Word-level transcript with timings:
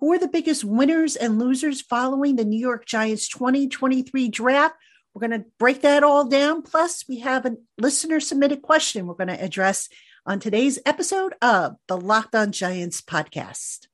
Who 0.00 0.12
are 0.12 0.18
the 0.18 0.28
biggest 0.28 0.62
winners 0.62 1.16
and 1.16 1.38
losers 1.38 1.80
following 1.80 2.36
the 2.36 2.44
New 2.44 2.60
York 2.60 2.84
Giants 2.84 3.28
2023 3.28 4.28
draft? 4.28 4.74
We're 5.14 5.26
going 5.26 5.40
to 5.40 5.46
break 5.58 5.82
that 5.82 6.02
all 6.02 6.28
down. 6.28 6.60
Plus, 6.60 7.04
we 7.08 7.20
have 7.20 7.46
a 7.46 7.56
listener 7.78 8.20
submitted 8.20 8.60
question 8.60 9.06
we're 9.06 9.14
going 9.14 9.28
to 9.28 9.42
address 9.42 9.88
on 10.26 10.38
today's 10.38 10.78
episode 10.84 11.34
of 11.40 11.76
the 11.86 11.96
Locked 11.96 12.34
On 12.34 12.52
Giants 12.52 13.00
podcast. 13.00 13.86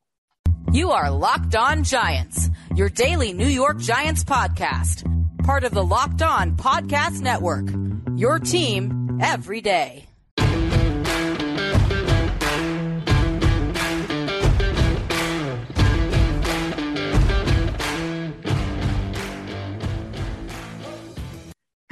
You 0.73 0.91
are 0.91 1.11
Locked 1.11 1.55
On 1.55 1.85
Giants, 1.85 2.51
your 2.75 2.89
daily 2.89 3.33
New 3.33 3.47
York 3.47 3.79
Giants 3.79 4.25
podcast, 4.25 5.05
part 5.45 5.63
of 5.63 5.73
the 5.73 5.85
Locked 5.85 6.23
On 6.23 6.57
Podcast 6.57 7.21
Network. 7.21 7.67
Your 8.17 8.41
team 8.41 9.21
every 9.23 9.61
day. 9.61 10.12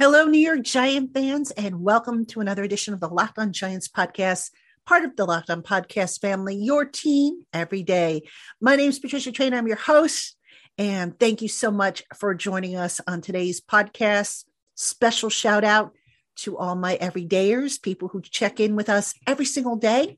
Hello, 0.01 0.25
New 0.25 0.39
York 0.39 0.63
Giant 0.63 1.13
fans, 1.13 1.51
and 1.51 1.83
welcome 1.83 2.25
to 2.25 2.39
another 2.41 2.63
edition 2.63 2.95
of 2.95 2.99
the 2.99 3.07
Locked 3.07 3.37
On 3.37 3.53
Giants 3.53 3.87
podcast, 3.87 4.49
part 4.83 5.05
of 5.05 5.15
the 5.15 5.25
Locked 5.25 5.51
On 5.51 5.61
Podcast 5.61 6.21
family, 6.21 6.55
your 6.55 6.85
team 6.85 7.43
every 7.53 7.83
day. 7.83 8.23
My 8.59 8.75
name 8.75 8.89
is 8.89 8.97
Patricia 8.97 9.31
Traina. 9.31 9.59
I'm 9.59 9.67
your 9.67 9.77
host, 9.77 10.35
and 10.79 11.19
thank 11.19 11.43
you 11.43 11.47
so 11.47 11.69
much 11.69 12.01
for 12.17 12.33
joining 12.33 12.77
us 12.77 12.99
on 13.05 13.21
today's 13.21 13.61
podcast. 13.61 14.45
Special 14.73 15.29
shout 15.29 15.63
out 15.63 15.93
to 16.37 16.57
all 16.57 16.73
my 16.73 16.97
everydayers, 16.99 17.79
people 17.79 18.07
who 18.07 18.23
check 18.23 18.59
in 18.59 18.75
with 18.75 18.89
us 18.89 19.13
every 19.27 19.45
single 19.45 19.75
day, 19.75 20.17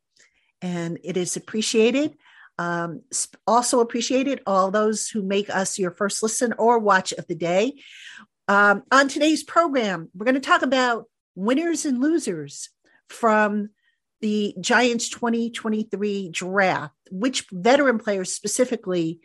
and 0.62 0.98
it 1.04 1.18
is 1.18 1.36
appreciated. 1.36 2.16
Um, 2.58 3.02
also 3.46 3.82
appreciated 3.82 4.44
all 4.48 4.72
those 4.72 5.10
who 5.10 5.24
make 5.24 5.50
us 5.50 5.78
your 5.78 5.92
first 5.92 6.24
listen 6.24 6.54
or 6.58 6.80
watch 6.80 7.12
of 7.12 7.28
the 7.28 7.36
day. 7.36 7.74
Um, 8.48 8.84
on 8.92 9.08
today's 9.08 9.44
program, 9.44 10.10
we're 10.14 10.26
going 10.26 10.36
to 10.36 10.42
talk 10.42 10.62
about 10.62 11.06
winners 11.36 11.86
and 11.86 12.02
losers 12.02 12.70
from 13.10 13.70
the 14.22 14.56
Giants 14.60 15.10
2023 15.10 16.30
draft, 16.30 16.94
which 17.12 17.46
veteran 17.52 18.00
players 18.00 18.34
specifically 18.34 19.20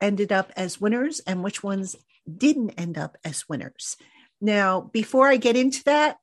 ended 0.00 0.32
up 0.32 0.52
as 0.56 0.80
winners 0.80 1.20
and 1.20 1.42
which 1.42 1.62
ones 1.62 1.96
didn't 2.36 2.70
end 2.70 2.98
up 2.98 3.16
as 3.24 3.48
winners. 3.48 3.96
Now, 4.40 4.80
before 4.80 5.28
I 5.28 5.36
get 5.36 5.56
into 5.56 5.84
that, 5.84 6.16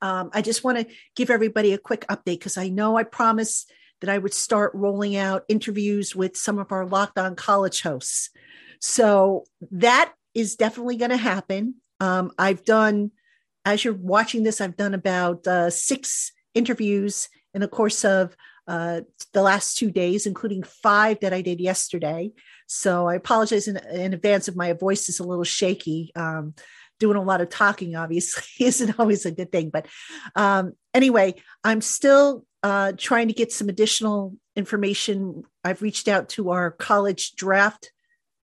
um, 0.00 0.30
I 0.32 0.42
just 0.42 0.64
want 0.64 0.78
to 0.78 0.94
give 1.14 1.30
everybody 1.30 1.72
a 1.72 1.78
quick 1.78 2.04
update 2.08 2.38
because 2.38 2.56
I 2.56 2.68
know 2.68 2.96
I 2.96 3.04
promised 3.04 3.70
that 4.00 4.10
I 4.10 4.18
would 4.18 4.34
start 4.34 4.72
rolling 4.74 5.16
out 5.16 5.44
interviews 5.48 6.16
with 6.16 6.36
some 6.36 6.58
of 6.58 6.72
our 6.72 6.84
locked 6.84 7.18
on 7.18 7.36
college 7.36 7.82
hosts. 7.82 8.30
So 8.80 9.44
that 9.70 10.12
is 10.34 10.56
definitely 10.56 10.96
going 10.96 11.10
to 11.10 11.16
happen. 11.16 11.76
Um, 12.00 12.32
I've 12.38 12.64
done, 12.64 13.12
as 13.64 13.84
you're 13.84 13.94
watching 13.94 14.42
this, 14.42 14.60
I've 14.60 14.76
done 14.76 14.94
about 14.94 15.46
uh, 15.46 15.70
six 15.70 16.32
interviews 16.54 17.28
in 17.54 17.60
the 17.60 17.68
course 17.68 18.04
of 18.04 18.36
uh, 18.66 19.02
the 19.32 19.42
last 19.42 19.76
two 19.76 19.90
days, 19.90 20.26
including 20.26 20.62
five 20.62 21.20
that 21.20 21.32
I 21.32 21.42
did 21.42 21.60
yesterday. 21.60 22.32
So 22.66 23.08
I 23.08 23.14
apologize 23.14 23.68
in, 23.68 23.76
in 23.76 24.14
advance 24.14 24.48
if 24.48 24.56
my 24.56 24.72
voice 24.72 25.08
is 25.08 25.20
a 25.20 25.24
little 25.24 25.44
shaky. 25.44 26.12
Um, 26.14 26.54
doing 26.98 27.16
a 27.16 27.22
lot 27.22 27.40
of 27.40 27.48
talking, 27.48 27.96
obviously, 27.96 28.44
isn't 28.64 28.98
always 28.98 29.26
a 29.26 29.32
good 29.32 29.50
thing. 29.50 29.70
But 29.70 29.86
um, 30.36 30.74
anyway, 30.94 31.34
I'm 31.64 31.80
still 31.80 32.44
uh, 32.62 32.92
trying 32.96 33.28
to 33.28 33.34
get 33.34 33.52
some 33.52 33.68
additional 33.68 34.36
information. 34.54 35.42
I've 35.64 35.82
reached 35.82 36.06
out 36.06 36.28
to 36.30 36.50
our 36.50 36.70
college 36.70 37.32
draft 37.34 37.90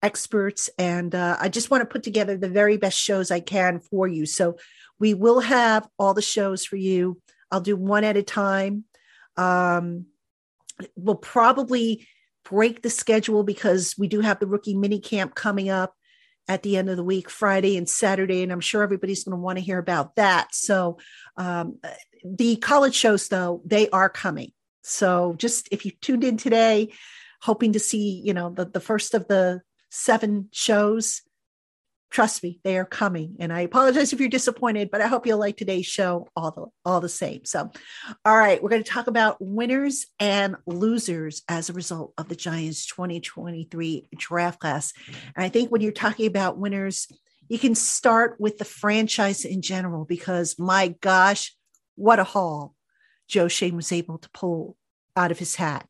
experts. 0.01 0.69
And 0.77 1.13
uh, 1.13 1.37
I 1.39 1.49
just 1.49 1.69
want 1.69 1.81
to 1.81 1.91
put 1.91 2.03
together 2.03 2.37
the 2.37 2.49
very 2.49 2.77
best 2.77 2.99
shows 2.99 3.31
I 3.31 3.39
can 3.39 3.79
for 3.79 4.07
you. 4.07 4.25
So 4.25 4.57
we 4.99 5.13
will 5.13 5.39
have 5.39 5.87
all 5.97 6.13
the 6.13 6.21
shows 6.21 6.65
for 6.65 6.75
you. 6.75 7.21
I'll 7.51 7.61
do 7.61 7.75
one 7.75 8.03
at 8.03 8.17
a 8.17 8.23
time. 8.23 8.85
Um, 9.37 10.05
we'll 10.95 11.15
probably 11.15 12.07
break 12.43 12.81
the 12.81 12.89
schedule 12.89 13.43
because 13.43 13.95
we 13.97 14.07
do 14.07 14.21
have 14.21 14.39
the 14.39 14.47
rookie 14.47 14.75
mini 14.75 14.99
camp 14.99 15.35
coming 15.35 15.69
up 15.69 15.95
at 16.47 16.63
the 16.63 16.75
end 16.75 16.89
of 16.89 16.97
the 16.97 17.03
week, 17.03 17.29
Friday 17.29 17.77
and 17.77 17.87
Saturday. 17.87 18.43
And 18.43 18.51
I'm 18.51 18.61
sure 18.61 18.81
everybody's 18.81 19.23
going 19.23 19.37
to 19.37 19.41
want 19.41 19.57
to 19.57 19.63
hear 19.63 19.77
about 19.77 20.15
that. 20.15 20.53
So 20.53 20.97
um, 21.37 21.79
the 22.25 22.55
college 22.57 22.95
shows, 22.95 23.27
though, 23.27 23.61
they 23.65 23.89
are 23.89 24.09
coming. 24.09 24.51
So 24.83 25.35
just 25.37 25.69
if 25.71 25.85
you 25.85 25.91
tuned 26.01 26.23
in 26.23 26.37
today, 26.37 26.93
hoping 27.41 27.73
to 27.73 27.79
see, 27.79 28.21
you 28.23 28.33
know, 28.33 28.49
the, 28.49 28.65
the 28.65 28.79
first 28.79 29.13
of 29.13 29.27
the 29.27 29.61
seven 29.91 30.47
shows. 30.51 31.21
Trust 32.09 32.43
me, 32.43 32.59
they 32.63 32.77
are 32.77 32.85
coming. 32.85 33.37
And 33.39 33.53
I 33.53 33.61
apologize 33.61 34.11
if 34.11 34.19
you're 34.19 34.27
disappointed, 34.27 34.89
but 34.91 34.99
I 34.99 35.07
hope 35.07 35.25
you'll 35.25 35.39
like 35.39 35.55
today's 35.55 35.85
show 35.85 36.27
all 36.35 36.51
the 36.51 36.65
all 36.83 36.99
the 36.99 37.07
same. 37.07 37.45
So, 37.45 37.71
all 38.25 38.37
right, 38.37 38.61
we're 38.61 38.69
going 38.69 38.83
to 38.83 38.89
talk 38.89 39.07
about 39.07 39.37
winners 39.39 40.07
and 40.19 40.55
losers 40.65 41.43
as 41.47 41.69
a 41.69 41.73
result 41.73 42.13
of 42.17 42.27
the 42.27 42.35
Giants 42.35 42.85
2023 42.87 44.09
draft 44.17 44.59
class. 44.59 44.91
And 45.35 45.45
I 45.45 45.49
think 45.49 45.71
when 45.71 45.81
you're 45.81 45.93
talking 45.93 46.27
about 46.27 46.57
winners, 46.57 47.07
you 47.47 47.59
can 47.59 47.75
start 47.75 48.37
with 48.39 48.57
the 48.57 48.65
franchise 48.65 49.45
in 49.45 49.61
general 49.61 50.03
because 50.03 50.59
my 50.59 50.89
gosh, 50.99 51.55
what 51.95 52.19
a 52.19 52.23
haul 52.25 52.75
Joe 53.27 53.47
Schoen 53.47 53.77
was 53.77 53.93
able 53.93 54.17
to 54.17 54.29
pull 54.31 54.75
out 55.15 55.31
of 55.31 55.39
his 55.39 55.55
hat. 55.55 55.87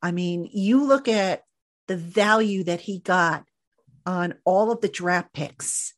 I 0.00 0.12
mean, 0.12 0.48
you 0.52 0.84
look 0.84 1.08
at 1.08 1.42
the 1.88 1.96
value 1.96 2.64
that 2.64 2.80
he 2.80 2.98
got 2.98 3.44
on 4.04 4.34
all 4.44 4.70
of 4.70 4.80
the 4.80 4.88
draft 4.88 5.32
picks. 5.32 5.94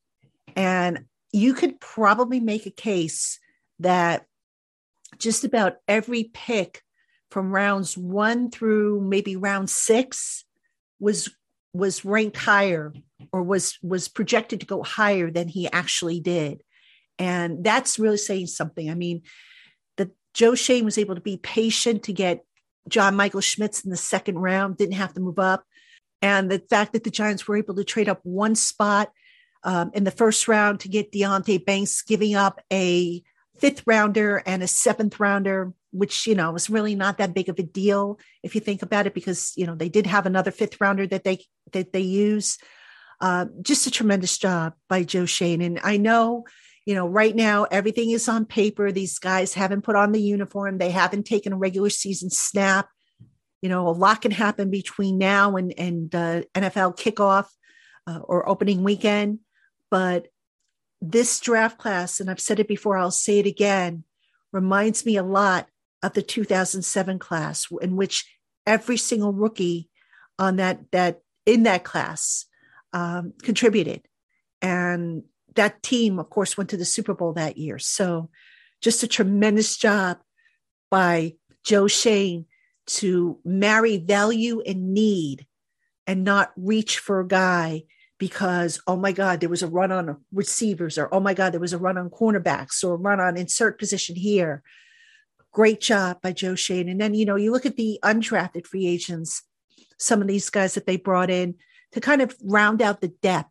And 0.57 1.05
you 1.33 1.55
could 1.55 1.81
probably 1.81 2.41
make 2.41 2.67
a 2.67 2.71
case 2.71 3.39
that 3.81 4.25
just 5.19 5.45
about 5.45 5.77
every 5.87 6.31
pick 6.33 6.83
from 7.31 7.53
rounds 7.53 7.97
one 7.97 8.51
through 8.51 9.01
maybe 9.01 9.37
round 9.37 9.69
six 9.69 10.45
was 10.99 11.31
was 11.75 12.05
ranked 12.05 12.37
higher 12.37 12.93
or 13.33 13.43
was 13.43 13.79
was 13.83 14.09
projected 14.09 14.61
to 14.61 14.67
go 14.67 14.83
higher 14.83 15.31
than 15.31 15.49
he 15.49 15.71
actually 15.71 16.21
did. 16.21 16.63
And 17.19 17.63
that's 17.63 17.99
really 17.99 18.17
saying 18.17 18.47
something. 18.47 18.91
I 18.91 18.95
mean 18.95 19.23
that 19.97 20.11
joe 20.33 20.55
schoen 20.55 20.85
was 20.85 20.99
able 20.99 21.15
to 21.15 21.21
be 21.21 21.37
patient 21.37 22.05
to 22.05 22.13
get 22.13 22.45
john 22.89 23.17
michael 23.17 23.41
schmitz 23.41 23.85
in 23.85 23.91
the 23.91 23.97
second 23.97 24.39
round 24.39 24.77
didn't 24.79 24.95
have 24.95 25.13
to 25.13 25.21
move 25.21 25.39
up 25.39 25.65
and 26.23 26.51
the 26.51 26.59
fact 26.59 26.93
that 26.93 27.05
the 27.05 27.11
Giants 27.11 27.47
were 27.47 27.57
able 27.57 27.75
to 27.77 27.85
trade 27.85 28.09
up 28.09 28.21
one 28.23 28.55
spot 28.55 29.13
um, 29.65 29.91
in 29.95 30.05
the 30.05 30.11
first 30.11 30.49
round 30.49 30.81
to 30.81 30.89
get 30.89 31.13
Deonte 31.13 31.65
Banks, 31.65 32.03
giving 32.03 32.35
up 32.35 32.61
a 32.73 33.23
fifth 33.59 33.83
rounder 33.87 34.43
and 34.47 34.63
a 34.63 34.69
seventh 34.69 35.19
rounder, 35.19 35.73
which 35.91 36.27
you 36.27 36.35
know 36.35 36.53
was 36.53 36.71
really 36.71 36.95
not 36.95 37.19
that 37.19 37.35
big 37.35 37.49
of 37.49 37.59
a 37.59 37.63
deal 37.63 38.19
if 38.43 38.55
you 38.55 38.61
think 38.61 38.83
about 38.83 39.07
it, 39.07 39.15
because 39.15 39.53
you 39.57 39.67
know 39.67 39.75
they 39.75 39.89
did 39.89 40.07
have 40.07 40.27
another 40.27 40.51
fifth 40.51 40.81
rounder 40.81 41.07
that 41.07 41.25
they 41.25 41.45
that 41.73 41.93
they 41.93 42.01
use. 42.01 42.59
Uh, 43.21 43.47
just 43.63 43.87
a 43.87 43.91
tremendous 43.91 44.39
job 44.39 44.75
by 44.89 45.03
Joe 45.03 45.27
Schoen, 45.27 45.61
and 45.61 45.81
I 45.83 45.97
know 45.97 46.45
you 46.89 46.95
know, 46.95 47.07
right 47.07 47.37
now 47.37 47.65
everything 47.65 48.13
is 48.13 48.31
on 48.31 48.47
paper. 48.47 48.91
These 48.91 49.19
guys 49.19 49.53
haven't 49.53 49.83
put 49.83 49.95
on 49.95 50.13
the 50.13 50.23
uniform. 50.23 50.79
They 50.79 50.89
haven't 50.89 51.27
taken 51.27 51.53
a 51.53 51.59
regular 51.59 51.91
season 51.91 52.31
snap 52.31 52.89
you 53.63 53.69
know, 53.69 53.89
a 53.89 53.91
lot 53.91 54.23
can 54.23 54.31
happen 54.31 54.71
between 54.71 55.19
now 55.19 55.57
and, 55.57 55.75
and 55.79 56.15
uh, 56.15 56.43
NFL 56.55 56.97
kickoff 56.97 57.47
uh, 58.07 58.21
or 58.21 58.49
opening 58.49 58.85
weekend. 58.85 59.41
But 59.91 60.29
this 61.01 61.41
draft 61.41 61.79
class, 61.79 62.21
and 62.21 62.31
I've 62.31 62.41
said 62.41 62.61
it 62.61 62.69
before, 62.69 62.97
I'll 62.97 63.11
say 63.11 63.39
it 63.39 63.47
again, 63.47 64.05
reminds 64.53 65.05
me 65.05 65.17
a 65.17 65.23
lot 65.23 65.69
of 66.03 66.13
the 66.13 66.23
2007 66.23 67.19
class 67.19 67.67
in 67.83 67.97
which 67.97 68.31
every 68.67 68.97
single 68.97 69.33
rookie 69.33 69.89
on 70.39 70.57
that 70.57 70.91
that 70.93 71.21
in 71.47 71.65
that 71.65 71.85
class 71.85 72.47
um, 72.93 73.33
contributed 73.43 74.03
and 74.63 75.23
that 75.57 75.83
team 75.83 76.19
of 76.19 76.31
course 76.31 76.57
went 76.57 76.71
to 76.71 76.77
the 76.77 76.85
super 76.85 77.15
bowl 77.15 77.33
that 77.33 77.57
year 77.57 77.79
so 77.79 78.31
just 78.81 79.03
a 79.03 79.09
tremendous 79.09 79.77
job 79.77 80.19
by 80.91 81.35
joe 81.65 81.89
schoen 81.89 82.47
to 82.89 83.39
marry 83.45 83.99
value 83.99 84.61
and 84.63 84.95
need 84.95 85.47
and 86.07 86.25
not 86.25 86.53
reach 86.57 86.99
for 86.99 87.21
a 87.21 87.29
guy 87.29 87.85
because 88.19 88.81
oh 88.87 88.97
my 88.97 89.13
god 89.13 89.41
there 89.41 89.49
was 89.49 89.63
a 89.63 89.69
run 89.69 89.93
on 89.93 90.17
receivers 90.33 90.99
or 90.99 91.13
oh 91.15 91.21
my 91.21 91.35
god 91.35 91.53
there 91.53 91.61
was 91.61 91.75
a 91.75 91.79
run 91.79 91.99
on 91.99 92.11
cornerbacks 92.11 92.83
or 92.83 92.95
a 92.95 92.99
run 92.99 93.21
on 93.21 93.37
insert 93.37 93.79
position 93.79 94.17
here. 94.17 94.63
Great 95.53 95.81
job 95.81 96.21
by 96.23 96.33
joe 96.33 96.55
schoen. 96.55 96.89
And 96.89 97.01
then 97.01 97.15
you 97.15 97.25
know 97.25 97.37
you 97.37 97.53
look 97.53 97.67
at 97.67 97.77
the 97.77 97.99
undrafted 98.03 98.67
free 98.67 98.87
agents 98.87 99.43
some 99.99 100.23
of 100.23 100.29
these 100.29 100.49
guys 100.49 100.75
that 100.75 100.87
they 100.87 100.97
brought 100.97 101.31
in 101.31 101.57
to 101.93 102.01
kind 102.01 102.23
of 102.23 102.35
round 102.43 102.81
out 102.81 103.01
the 103.01 103.09
depth. 103.09 103.51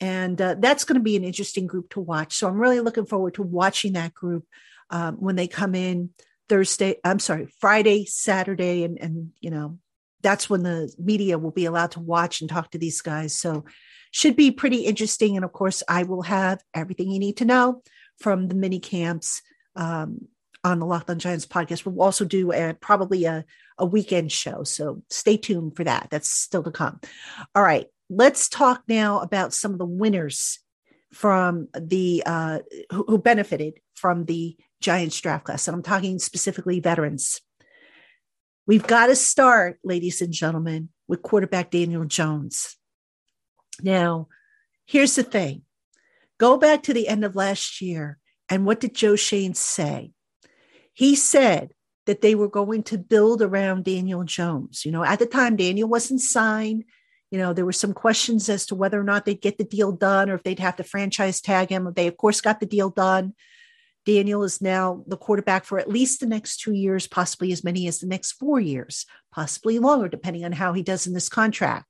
And 0.00 0.40
uh, 0.40 0.56
that's 0.58 0.84
going 0.84 0.98
to 0.98 1.04
be 1.04 1.16
an 1.16 1.24
interesting 1.24 1.66
group 1.66 1.90
to 1.90 2.00
watch. 2.00 2.36
So 2.36 2.48
i'm 2.48 2.58
really 2.58 2.80
looking 2.80 3.06
forward 3.06 3.34
to 3.34 3.42
watching 3.42 3.94
that 3.94 4.12
group 4.12 4.44
um, 4.90 5.16
when 5.16 5.36
they 5.36 5.48
come 5.48 5.74
in 5.74 6.10
Thursday, 6.48 6.96
I'm 7.04 7.18
sorry, 7.18 7.48
Friday, 7.60 8.04
Saturday, 8.06 8.84
and 8.84 8.98
and 9.00 9.30
you 9.40 9.50
know, 9.50 9.78
that's 10.22 10.48
when 10.50 10.62
the 10.62 10.92
media 10.98 11.38
will 11.38 11.50
be 11.50 11.66
allowed 11.66 11.92
to 11.92 12.00
watch 12.00 12.40
and 12.40 12.50
talk 12.50 12.70
to 12.70 12.78
these 12.78 13.00
guys. 13.02 13.36
So 13.36 13.64
should 14.10 14.36
be 14.36 14.50
pretty 14.50 14.78
interesting. 14.78 15.36
And 15.36 15.44
of 15.44 15.52
course, 15.52 15.82
I 15.88 16.04
will 16.04 16.22
have 16.22 16.62
everything 16.74 17.10
you 17.10 17.18
need 17.18 17.38
to 17.38 17.44
know 17.44 17.82
from 18.18 18.48
the 18.48 18.54
mini 18.54 18.80
camps 18.80 19.42
um, 19.74 20.28
on 20.64 20.78
the 20.78 20.86
Locked 20.86 21.10
On 21.10 21.18
Giants 21.18 21.46
podcast. 21.46 21.84
We'll 21.84 22.02
also 22.02 22.24
do 22.24 22.52
a, 22.52 22.74
probably 22.74 23.24
a, 23.24 23.44
a 23.78 23.84
weekend 23.84 24.32
show. 24.32 24.64
So 24.64 25.02
stay 25.10 25.36
tuned 25.36 25.76
for 25.76 25.84
that. 25.84 26.08
That's 26.10 26.30
still 26.30 26.62
to 26.62 26.70
come. 26.70 27.00
All 27.54 27.62
right. 27.62 27.86
Let's 28.08 28.48
talk 28.48 28.84
now 28.88 29.20
about 29.20 29.52
some 29.52 29.72
of 29.72 29.78
the 29.78 29.84
winners 29.84 30.60
from 31.12 31.68
the 31.78 32.22
uh, 32.24 32.60
who, 32.92 33.04
who 33.08 33.18
benefited 33.18 33.74
from 33.94 34.24
the 34.24 34.56
Giants 34.80 35.20
draft 35.20 35.44
class. 35.44 35.68
And 35.68 35.74
I'm 35.74 35.82
talking 35.82 36.18
specifically 36.18 36.80
veterans. 36.80 37.40
We've 38.66 38.86
got 38.86 39.06
to 39.06 39.16
start, 39.16 39.78
ladies 39.84 40.20
and 40.20 40.32
gentlemen, 40.32 40.88
with 41.06 41.22
quarterback 41.22 41.70
Daniel 41.70 42.04
Jones. 42.04 42.76
Now, 43.82 44.28
here's 44.86 45.14
the 45.14 45.22
thing 45.22 45.62
go 46.38 46.56
back 46.56 46.82
to 46.84 46.94
the 46.94 47.08
end 47.08 47.24
of 47.24 47.36
last 47.36 47.80
year, 47.80 48.18
and 48.48 48.66
what 48.66 48.80
did 48.80 48.94
Joe 48.94 49.16
Schoen 49.16 49.54
say? 49.54 50.12
He 50.92 51.14
said 51.14 51.72
that 52.06 52.22
they 52.22 52.34
were 52.34 52.48
going 52.48 52.82
to 52.84 52.98
build 52.98 53.42
around 53.42 53.84
Daniel 53.84 54.24
Jones. 54.24 54.84
You 54.84 54.92
know, 54.92 55.04
at 55.04 55.18
the 55.18 55.26
time, 55.26 55.56
Daniel 55.56 55.88
wasn't 55.88 56.20
signed. 56.20 56.84
You 57.30 57.38
know, 57.38 57.52
there 57.52 57.66
were 57.66 57.72
some 57.72 57.92
questions 57.92 58.48
as 58.48 58.66
to 58.66 58.74
whether 58.74 59.00
or 59.00 59.04
not 59.04 59.24
they'd 59.24 59.40
get 59.40 59.58
the 59.58 59.64
deal 59.64 59.92
done 59.92 60.30
or 60.30 60.34
if 60.34 60.42
they'd 60.44 60.60
have 60.60 60.76
to 60.76 60.84
franchise 60.84 61.40
tag 61.40 61.70
him. 61.70 61.92
They, 61.94 62.06
of 62.06 62.16
course, 62.16 62.40
got 62.40 62.60
the 62.60 62.66
deal 62.66 62.90
done. 62.90 63.34
Daniel 64.06 64.44
is 64.44 64.62
now 64.62 65.02
the 65.08 65.16
quarterback 65.16 65.64
for 65.64 65.78
at 65.78 65.90
least 65.90 66.20
the 66.20 66.26
next 66.26 66.60
two 66.60 66.72
years, 66.72 67.08
possibly 67.08 67.50
as 67.52 67.64
many 67.64 67.88
as 67.88 67.98
the 67.98 68.06
next 68.06 68.32
four 68.32 68.60
years, 68.60 69.04
possibly 69.32 69.80
longer, 69.80 70.08
depending 70.08 70.44
on 70.44 70.52
how 70.52 70.72
he 70.72 70.82
does 70.82 71.08
in 71.08 71.12
this 71.12 71.28
contract. 71.28 71.86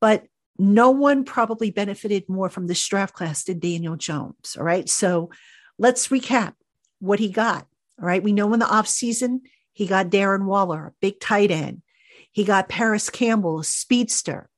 But 0.00 0.24
no 0.58 0.90
one 0.90 1.24
probably 1.24 1.70
benefited 1.70 2.28
more 2.28 2.48
from 2.48 2.66
this 2.66 2.86
draft 2.86 3.14
class 3.14 3.44
than 3.44 3.58
Daniel 3.58 3.96
Jones. 3.96 4.56
All 4.58 4.64
right. 4.64 4.88
So 4.88 5.30
let's 5.78 6.08
recap 6.08 6.54
what 7.00 7.18
he 7.18 7.28
got. 7.28 7.66
All 8.00 8.06
right. 8.06 8.22
We 8.22 8.32
know 8.32 8.52
in 8.54 8.60
the 8.60 8.66
offseason, 8.66 9.40
he 9.72 9.86
got 9.86 10.10
Darren 10.10 10.46
Waller, 10.46 10.86
a 10.86 10.94
big 11.00 11.20
tight 11.20 11.50
end. 11.50 11.82
He 12.32 12.44
got 12.44 12.68
Parris 12.68 13.10
Campbell, 13.10 13.60
a 13.60 13.64
speedster. 13.64 14.48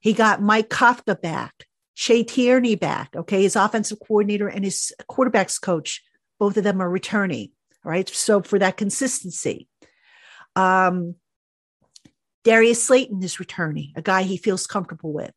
He 0.00 0.12
got 0.12 0.42
Mike 0.42 0.68
Kafka 0.68 1.20
back, 1.20 1.66
Shea 1.94 2.24
Tierney 2.24 2.74
back. 2.74 3.14
Okay. 3.14 3.42
His 3.42 3.56
offensive 3.56 3.98
coordinator 4.06 4.48
and 4.48 4.64
his 4.64 4.92
quarterbacks 5.10 5.60
coach, 5.60 6.02
both 6.38 6.56
of 6.56 6.64
them 6.64 6.80
are 6.80 6.90
returning. 6.90 7.50
Right. 7.84 8.08
So 8.08 8.42
for 8.42 8.58
that 8.58 8.76
consistency. 8.76 9.68
Um, 10.54 11.16
Darius 12.44 12.84
Slayton 12.84 13.22
is 13.22 13.38
returning, 13.38 13.92
a 13.96 14.02
guy 14.02 14.22
he 14.22 14.36
feels 14.36 14.66
comfortable 14.66 15.12
with. 15.12 15.32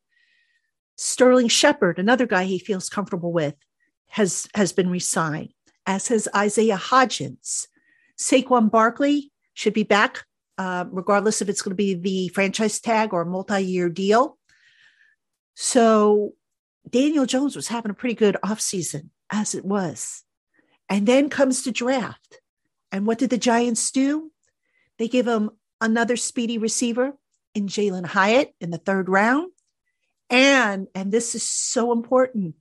Sterling 0.97 1.49
Shepard, 1.49 1.99
another 1.99 2.25
guy 2.25 2.45
he 2.45 2.57
feels 2.57 2.89
comfortable 2.89 3.31
with, 3.31 3.55
has, 4.09 4.47
has 4.55 4.73
been 4.73 4.89
resigned, 4.89 5.53
as 5.85 6.07
has 6.07 6.27
Isaiah 6.35 6.77
Hodgins. 6.77 7.67
Saquon 8.17 8.71
Barkley 8.71 9.31
should 9.53 9.73
be 9.73 9.83
back, 9.83 10.25
uh, 10.57 10.85
regardless 10.89 11.41
if 11.41 11.49
it's 11.49 11.61
going 11.61 11.71
to 11.71 11.75
be 11.75 11.93
the 11.93 12.29
franchise 12.29 12.79
tag 12.79 13.13
or 13.13 13.21
a 13.21 13.25
multi 13.25 13.61
year 13.61 13.89
deal. 13.89 14.37
So 15.55 16.33
Daniel 16.89 17.25
Jones 17.25 17.55
was 17.55 17.67
having 17.67 17.91
a 17.91 17.95
pretty 17.95 18.15
good 18.15 18.37
offseason, 18.43 19.09
as 19.29 19.55
it 19.55 19.65
was. 19.65 20.23
And 20.89 21.07
then 21.07 21.29
comes 21.29 21.63
the 21.63 21.71
draft. 21.71 22.39
And 22.91 23.05
what 23.05 23.17
did 23.17 23.29
the 23.29 23.37
Giants 23.37 23.91
do? 23.91 24.31
They 24.97 25.07
give 25.07 25.27
him 25.27 25.51
another 25.81 26.15
speedy 26.15 26.57
receiver 26.57 27.13
in 27.53 27.67
Jalin 27.67 28.05
Hyatt 28.05 28.53
in 28.61 28.69
the 28.69 28.77
third 28.77 29.09
round. 29.09 29.51
And, 30.29 30.87
and 30.95 31.11
this 31.11 31.35
is 31.35 31.47
so 31.47 31.91
important, 31.91 32.55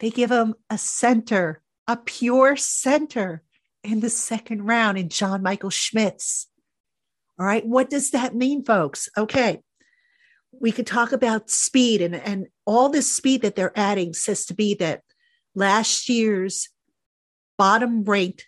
they 0.00 0.10
give 0.10 0.30
him 0.30 0.54
a 0.68 0.76
center, 0.76 1.62
a 1.86 1.96
pure 1.96 2.56
center 2.56 3.42
in 3.82 4.00
the 4.00 4.10
second 4.10 4.66
round 4.66 4.98
in 4.98 5.08
John 5.08 5.42
Michael 5.42 5.70
Schmitz. 5.70 6.48
All 7.38 7.46
right. 7.46 7.66
What 7.66 7.90
does 7.90 8.10
that 8.10 8.34
mean, 8.34 8.64
folks? 8.64 9.08
Okay. 9.16 9.62
We 10.52 10.72
could 10.72 10.86
talk 10.86 11.12
about 11.12 11.50
speed 11.50 12.02
and, 12.02 12.14
and 12.14 12.46
all 12.64 12.88
this 12.88 13.12
speed 13.12 13.42
that 13.42 13.56
they're 13.56 13.76
adding 13.78 14.14
says 14.14 14.46
to 14.46 14.54
be 14.54 14.74
that 14.74 15.02
last 15.54 16.08
year's 16.08 16.68
bottom 17.58 18.04
ranked 18.04 18.46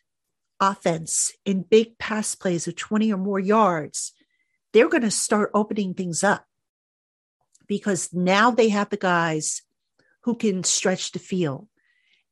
offense 0.60 1.32
in 1.44 1.62
big 1.62 1.98
pass 1.98 2.34
plays 2.34 2.66
of 2.68 2.76
20 2.76 3.12
or 3.12 3.18
more 3.18 3.40
yards, 3.40 4.12
they're 4.72 4.88
going 4.88 5.02
to 5.02 5.10
start 5.10 5.50
opening 5.54 5.94
things 5.94 6.22
up 6.22 6.44
because 7.66 8.12
now 8.12 8.50
they 8.50 8.68
have 8.68 8.90
the 8.90 8.96
guys 8.96 9.62
who 10.22 10.34
can 10.34 10.64
stretch 10.64 11.12
the 11.12 11.18
field. 11.18 11.68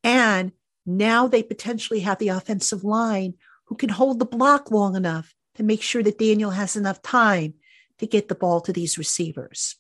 And 0.04 0.52
now 0.84 1.28
they 1.28 1.42
potentially 1.42 2.00
have 2.00 2.19
the 2.19 2.28
offensive 2.28 2.84
line 2.84 3.34
who 3.66 3.76
can 3.76 3.88
hold 3.88 4.19
the 4.19 4.24
block 4.24 4.70
long 4.70 4.96
enough 4.96 5.34
to 5.54 5.62
make 5.62 5.82
sure 5.82 6.02
that 6.02 6.19
Daniel 6.19 6.50
has 6.50 6.76
enough 6.76 7.02
time 7.02 7.54
to 8.02 8.06
get 8.06 8.28
the 8.28 8.34
ball 8.34 8.60
to 8.60 8.72
these 8.72 8.99
receivers. 8.99 9.76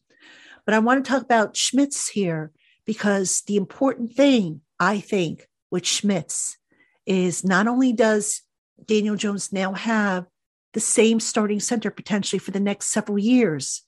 But 0.64 0.74
I 0.74 0.78
want 0.78 1.04
to 1.04 1.10
talk 1.10 1.22
about 1.22 1.56
Schmitz 1.56 2.08
here 2.08 2.52
because 2.86 3.42
the 3.42 3.56
important 3.56 4.14
thing, 4.14 4.62
I 4.80 5.00
think, 5.00 5.48
with 5.70 5.86
Schmitz 5.86 6.56
is 7.04 7.44
not 7.44 7.66
only 7.66 7.92
does 7.92 8.42
Daniel 8.86 9.16
Jones 9.16 9.52
now 9.52 9.72
have 9.72 10.26
the 10.72 10.80
same 10.80 11.20
starting 11.20 11.60
center 11.60 11.90
potentially 11.90 12.38
for 12.38 12.50
the 12.50 12.60
next 12.60 12.88
several 12.88 13.18
years, 13.18 13.82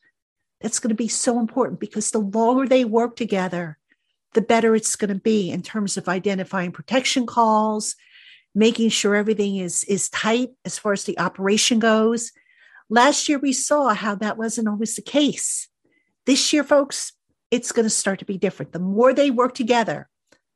that's 0.61 0.79
going 0.79 0.91
to 0.91 0.95
be 0.95 1.09
so 1.09 1.39
important 1.39 1.81
because 1.81 2.11
the 2.11 2.19
longer 2.19 2.67
they 2.67 2.85
work 2.85 3.17
together, 3.17 3.79
the 4.35 4.43
better 4.43 4.75
it's 4.75 4.97
going 4.97 5.15
to 5.15 5.21
be 5.21 5.51
in 5.51 5.63
terms 5.63 5.97
of 5.97 6.09
identifying 6.09 6.73
protection 6.73 7.27
calls, 7.27 7.95
making 8.55 8.89
sure 8.89 9.15
everything 9.15 9.57
is, 9.57 9.85
is 9.85 10.09
tight 10.09 10.51
as 10.65 10.79
far 10.79 10.93
as 10.93 11.05
the 11.05 11.19
operation 11.19 11.79
goes. 11.79 12.33
Last 12.91 13.29
year, 13.29 13.39
we 13.39 13.53
saw 13.53 13.95
how 13.95 14.15
that 14.17 14.37
wasn't 14.37 14.69
always 14.69 14.97
the 14.97 15.03
case. 15.03 15.69
This 16.27 16.53
year, 16.53 16.65
folks, 16.65 17.13
it's 17.51 17.73
going 17.73 17.85
to 17.87 17.91
start 17.91 18.19
to 18.19 18.25
be 18.25 18.39
different. 18.39 18.73
The 18.73 18.79
more 18.79 19.13
they 19.13 19.31
work 19.31 19.55
together, 19.55 20.09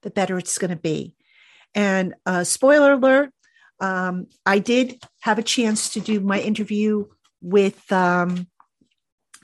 the 0.03 0.11
better 0.11 0.39
it's 0.39 0.59
going 0.59 0.71
to 0.71 0.77
be. 0.77 1.15
And 1.75 2.15
uh, 2.27 2.45
spoiler 2.45 2.93
alert, 2.93 3.31
um, 3.81 4.27
I 4.45 4.59
did 4.59 5.03
have 5.21 5.39
a 5.39 5.43
chance 5.43 5.91
to 5.91 6.01
do 6.01 6.21
my 6.21 6.41
interview 6.41 7.07
with 7.41 7.91
um, 7.93 8.49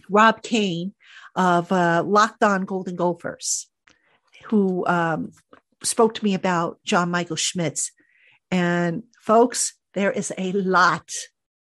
Rob 0.09 0.43
Kane 0.43 0.95
of 1.37 1.71
uh, 1.71 2.03
Locked 2.05 2.43
On 2.43 2.65
Golden 2.65 2.97
Gophers, 2.97 3.69
who 4.47 4.87
um, 4.87 5.33
spoke 5.83 6.15
to 6.15 6.25
me 6.25 6.35
about 6.35 6.79
John 6.85 7.11
Michael 7.11 7.37
Schmitz. 7.37 7.93
And 8.51 9.05
folks, 9.21 9.75
there 9.95 10.11
is 10.11 10.33
a 10.37 10.53
lot 10.53 11.11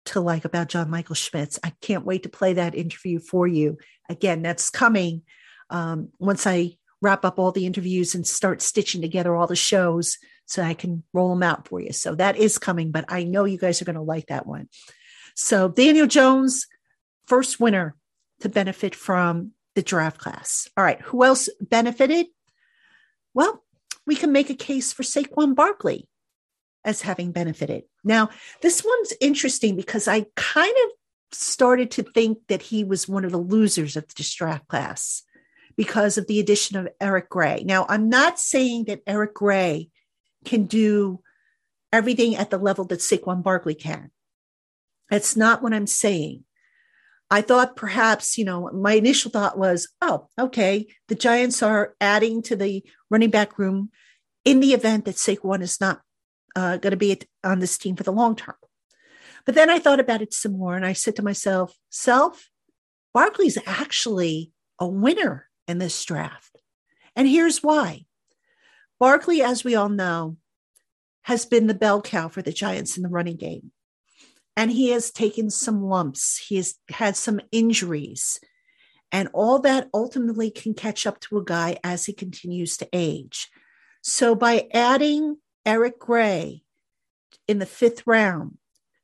to 0.05 0.19
like 0.19 0.45
about 0.45 0.69
John 0.69 0.89
Michael 0.89 1.15
Schmitz. 1.15 1.59
I 1.63 1.73
can't 1.81 2.05
wait 2.05 2.23
to 2.23 2.29
play 2.29 2.53
that 2.53 2.75
interview 2.75 3.19
for 3.19 3.47
you. 3.47 3.77
Again, 4.09 4.41
that's 4.41 4.69
coming 4.69 5.23
um, 5.69 6.09
once 6.19 6.45
I 6.45 6.77
wrap 7.01 7.25
up 7.25 7.39
all 7.39 7.51
the 7.51 7.65
interviews 7.65 8.15
and 8.15 8.25
start 8.25 8.61
stitching 8.61 9.01
together 9.01 9.35
all 9.35 9.47
the 9.47 9.55
shows 9.55 10.17
so 10.45 10.61
I 10.61 10.73
can 10.73 11.03
roll 11.13 11.29
them 11.29 11.43
out 11.43 11.67
for 11.67 11.79
you. 11.79 11.91
So 11.91 12.15
that 12.15 12.37
is 12.37 12.57
coming, 12.57 12.91
but 12.91 13.05
I 13.09 13.23
know 13.23 13.45
you 13.45 13.57
guys 13.57 13.81
are 13.81 13.85
going 13.85 13.95
to 13.95 14.01
like 14.01 14.27
that 14.27 14.45
one. 14.45 14.69
So 15.35 15.67
Daniel 15.67 16.07
Jones, 16.07 16.67
first 17.25 17.59
winner 17.59 17.95
to 18.41 18.49
benefit 18.49 18.93
from 18.95 19.51
the 19.75 19.81
draft 19.81 20.17
class. 20.17 20.69
All 20.77 20.83
right, 20.83 21.01
who 21.01 21.23
else 21.23 21.49
benefited? 21.59 22.27
Well, 23.33 23.63
we 24.05 24.15
can 24.15 24.31
make 24.31 24.49
a 24.49 24.55
case 24.55 24.93
for 24.93 25.03
Saquon 25.03 25.55
Barkley 25.55 26.07
as 26.85 27.01
having 27.01 27.31
benefited. 27.31 27.83
Now, 28.03 28.29
this 28.61 28.83
one's 28.83 29.13
interesting 29.21 29.75
because 29.75 30.07
I 30.07 30.25
kind 30.35 30.75
of 30.85 30.91
started 31.31 31.91
to 31.91 32.03
think 32.03 32.39
that 32.47 32.61
he 32.61 32.83
was 32.83 33.07
one 33.07 33.25
of 33.25 33.31
the 33.31 33.37
losers 33.37 33.95
of 33.95 34.07
the 34.07 34.33
draft 34.35 34.67
class 34.67 35.23
because 35.75 36.17
of 36.17 36.27
the 36.27 36.39
addition 36.39 36.77
of 36.77 36.89
Eric 37.01 37.29
Gray. 37.29 37.63
Now, 37.65 37.85
I'm 37.89 38.09
not 38.09 38.39
saying 38.39 38.85
that 38.85 39.01
Eric 39.07 39.33
Gray 39.33 39.89
can 40.45 40.65
do 40.65 41.21
everything 41.91 42.35
at 42.35 42.49
the 42.49 42.57
level 42.57 42.85
that 42.85 42.99
Saquon 42.99 43.41
Barkley 43.41 43.75
can. 43.75 44.11
That's 45.09 45.35
not 45.35 45.61
what 45.61 45.73
I'm 45.73 45.87
saying. 45.87 46.43
I 47.29 47.41
thought 47.41 47.75
perhaps, 47.75 48.37
you 48.37 48.45
know, 48.45 48.69
my 48.71 48.93
initial 48.93 49.31
thought 49.31 49.57
was, 49.57 49.87
oh, 50.01 50.27
okay, 50.37 50.87
the 51.07 51.15
Giants 51.15 51.63
are 51.63 51.95
adding 51.99 52.41
to 52.43 52.55
the 52.55 52.83
running 53.09 53.31
back 53.31 53.57
room 53.57 53.89
in 54.45 54.59
the 54.59 54.73
event 54.73 55.05
that 55.05 55.15
Saquon 55.15 55.61
is 55.61 55.81
not 55.81 56.01
uh, 56.55 56.77
going 56.77 56.91
to 56.91 56.97
be 56.97 57.19
on 57.43 57.59
this 57.59 57.77
team 57.77 57.95
for 57.95 58.03
the 58.03 58.11
long 58.11 58.35
term. 58.35 58.55
But 59.45 59.55
then 59.55 59.69
I 59.69 59.79
thought 59.79 59.99
about 59.99 60.21
it 60.21 60.33
some 60.33 60.57
more 60.57 60.75
and 60.75 60.85
I 60.85 60.93
said 60.93 61.15
to 61.17 61.23
myself, 61.23 61.77
self, 61.89 62.49
Barkley's 63.13 63.57
actually 63.65 64.51
a 64.79 64.87
winner 64.87 65.49
in 65.67 65.77
this 65.77 66.03
draft. 66.05 66.57
And 67.15 67.27
here's 67.27 67.61
why 67.61 68.05
Barkley, 68.99 69.41
as 69.41 69.63
we 69.63 69.75
all 69.75 69.89
know, 69.89 70.37
has 71.23 71.45
been 71.45 71.67
the 71.67 71.73
bell 71.73 72.01
cow 72.01 72.27
for 72.27 72.41
the 72.41 72.53
Giants 72.53 72.97
in 72.97 73.03
the 73.03 73.09
running 73.09 73.37
game. 73.37 73.71
and 74.55 74.71
he 74.71 74.89
has 74.89 75.11
taken 75.11 75.49
some 75.49 75.83
lumps. 75.83 76.37
He 76.37 76.57
has 76.57 76.75
had 76.89 77.15
some 77.15 77.41
injuries. 77.51 78.39
And 79.11 79.29
all 79.33 79.59
that 79.59 79.89
ultimately 79.93 80.51
can 80.51 80.73
catch 80.73 81.05
up 81.05 81.19
to 81.21 81.37
a 81.37 81.43
guy 81.43 81.77
as 81.83 82.05
he 82.05 82.13
continues 82.13 82.77
to 82.77 82.89
age. 82.93 83.49
So 84.01 84.35
by 84.35 84.67
adding 84.73 85.37
Eric 85.65 85.99
Gray 85.99 86.63
in 87.47 87.59
the 87.59 87.65
fifth 87.65 88.05
round 88.05 88.57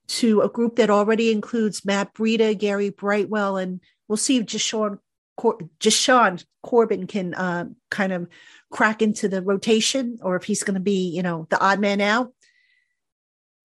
to 0.08 0.42
a 0.42 0.50
group 0.50 0.76
that 0.78 0.90
already 0.90 1.32
includes 1.32 1.86
Matt 1.86 2.14
Breida, 2.14 2.58
Gary 2.58 2.90
Brightwell, 2.90 3.58
and 3.58 3.80
we'll 4.08 4.18
see 4.18 4.38
if 4.38 4.46
Jashaun, 4.46 5.00
Cor- 5.38 5.60
Jashaun 5.80 6.44
Corbin 6.64 7.08
can 7.08 7.34
uh, 7.36 7.66
kind 7.92 8.12
of 8.12 8.28
crack 8.72 9.02
into 9.02 9.28
the 9.28 9.42
rotation 9.42 10.18
or 10.22 10.36
if 10.36 10.44
he's 10.44 10.64
going 10.64 10.74
to 10.76 10.80
be, 10.80 11.10
you 11.10 11.22
know, 11.22 11.48
the 11.50 11.60
odd 11.60 11.80
man 11.80 12.02
out. 12.02 12.34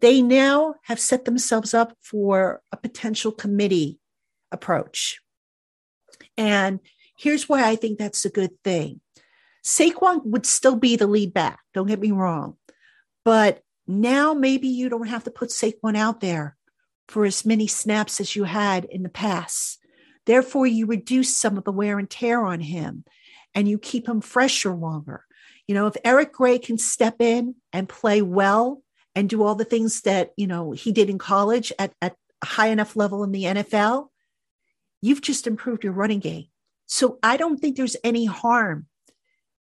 They 0.01 0.21
now 0.21 0.75
have 0.83 1.01
set 1.01 1.25
themselves 1.25 1.73
up 1.73 1.97
for 2.03 2.61
a 2.71 2.77
potential 2.77 3.33
committee 3.33 3.99
approach. 4.53 5.21
And 6.37 6.81
here's 7.17 7.49
why 7.49 7.67
I 7.67 7.77
think 7.77 7.99
that's 7.99 8.25
a 8.25 8.31
good 8.31 8.51
thing. 8.63 9.01
Saquon 9.65 10.27
would 10.27 10.45
still 10.45 10.77
be 10.77 10.97
the 10.97 11.07
lead 11.07 11.33
back, 11.33 11.61
don't 11.73 11.87
get 11.87 12.01
me 12.01 12.11
wrong. 12.11 12.57
But 13.25 13.62
now 13.87 14.35
maybe 14.35 14.69
you 14.69 14.88
don't 14.88 15.09
have 15.09 15.25
to 15.25 15.31
put 15.31 15.50
Saquon 15.50 15.97
out 15.97 16.21
there 16.21 16.57
for 17.09 17.25
as 17.25 17.45
many 17.45 17.66
snaps 17.66 18.21
as 18.21 18.35
you 18.35 18.45
had 18.45 18.85
in 18.85 19.02
the 19.02 19.09
past. 19.09 19.78
Therefore, 20.26 20.66
you 20.66 20.87
reduce 20.87 21.37
some 21.37 21.59
of 21.59 21.64
the 21.64 21.73
wear 21.73 21.99
and 21.99 22.09
tear 22.09 22.45
on 22.45 22.61
him 22.61 23.04
and 23.54 23.69
you 23.69 23.78
keep 23.78 24.09
him 24.09 24.21
fresher 24.21 24.75
longer. 24.75 25.25
You 25.66 25.75
know, 25.75 25.87
if 25.87 25.97
Eric 26.04 26.33
Gray 26.33 26.59
can 26.59 26.78
step 26.78 27.16
in 27.21 27.57
and 27.73 27.88
play 27.88 28.23
well 28.23 28.83
and 29.14 29.28
do 29.28 29.43
all 29.43 29.54
the 29.54 29.64
things 29.64 30.02
that, 30.02 30.33
you 30.37 30.47
know, 30.47 30.73
he 30.73 30.93
did 30.93 31.09
in 31.09 31.19
college 31.19 31.73
at, 31.78 31.93
at 32.02 32.16
a 32.43 32.47
high 32.47 32.69
enough 32.69 32.97
level 32.97 33.23
in 33.23 33.33
the 33.33 33.45
NFL, 33.45 34.09
you've 35.00 35.23
just 35.23 35.47
improved 35.47 35.85
your 35.85 35.93
running 35.93 36.21
game. 36.21 36.47
So 36.87 37.19
I 37.23 37.37
don't 37.37 37.59
think 37.59 37.76
there's 37.76 37.97
any 38.04 38.25
harm 38.26 38.87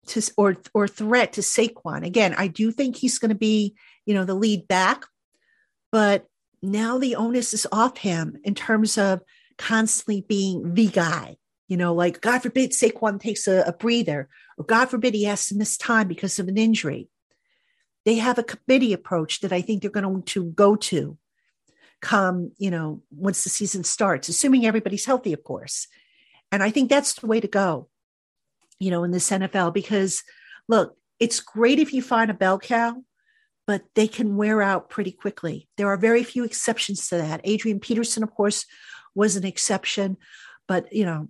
to 0.07 0.23
or 0.37 0.57
or 0.75 0.89
threat 0.89 1.35
to 1.35 1.41
Saquon. 1.41 2.05
Again, 2.05 2.35
I 2.37 2.49
do 2.49 2.73
think 2.73 2.97
he's 2.97 3.19
going 3.19 3.31
to 3.31 3.35
be, 3.35 3.75
you 4.07 4.15
know, 4.15 4.25
the 4.25 4.35
lead 4.35 4.67
back, 4.69 5.05
but 5.93 6.27
now 6.63 6.99
the 6.99 7.17
onus 7.17 7.55
is 7.55 7.67
off 7.73 7.99
him 7.99 8.37
in 8.45 8.55
terms 8.55 8.99
of 8.99 9.23
constantly 9.59 10.23
being 10.23 10.75
the 10.75 10.87
guy. 10.87 11.37
You 11.69 11.77
know, 11.77 11.95
like 11.95 12.21
God 12.21 12.41
forbid 12.43 12.73
Saquon 12.73 13.21
takes 13.21 13.47
a, 13.47 13.63
a 13.63 13.73
breather, 13.73 14.29
or 14.59 14.65
God 14.65 14.87
forbid 14.87 15.15
he 15.15 15.25
has 15.25 15.47
to 15.49 15.57
miss 15.57 15.77
time 15.77 16.09
because 16.09 16.39
of 16.39 16.49
an 16.49 16.59
injury. 16.59 17.09
They 18.05 18.17
have 18.17 18.39
a 18.39 18.43
committee 18.43 18.93
approach 18.93 19.41
that 19.41 19.53
I 19.53 19.61
think 19.61 19.83
they're 19.83 19.91
going 19.91 20.23
to 20.23 20.45
go 20.47 20.75
to 20.75 21.17
come, 22.01 22.53
you 22.59 22.71
know, 22.71 23.03
once 23.11 23.45
the 23.45 23.51
season 23.51 23.85
starts, 23.85 24.29
assuming 24.29 24.65
everybody's 24.65 25.05
healthy, 25.05 25.33
of 25.35 25.45
course. 25.45 25.87
And 26.51 26.63
I 26.63 26.71
think 26.71 26.89
that's 26.89 27.13
the 27.13 27.27
way 27.27 27.41
to 27.41 27.47
go, 27.47 27.89
you 28.81 28.91
know, 28.91 29.05
in 29.05 29.13
this 29.13 29.31
NFL, 29.31 29.73
because 29.73 30.25
look, 30.69 30.97
it's 31.21 31.39
great 31.39 31.79
if 31.79 31.93
you 31.93 32.03
find 32.03 32.31
a 32.31 32.35
bell 32.35 32.59
cow, 32.59 32.97
but 33.67 33.83
they 33.95 34.09
can 34.09 34.37
wear 34.37 34.63
out 34.63 34.91
pretty 34.91 35.13
quickly. 35.13 35.69
There 35.77 35.87
are 35.89 35.97
very 35.97 36.25
few 36.25 36.43
exceptions 36.43 37.09
to 37.09 37.19
that. 37.19 37.43
Adrian 37.45 37.79
Peterson, 37.79 38.25
of 38.25 38.35
course, 38.35 38.67
was 39.15 39.37
an 39.37 39.45
exception, 39.45 40.17
but, 40.67 40.93
you 40.93 41.05
know, 41.05 41.29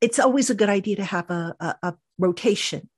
it's 0.00 0.18
always 0.18 0.48
a 0.48 0.54
good 0.54 0.68
idea 0.68 0.96
to 0.96 1.04
have 1.04 1.28
a, 1.30 1.54
a, 1.60 1.74
a 1.82 1.94
rotation, 2.18 2.88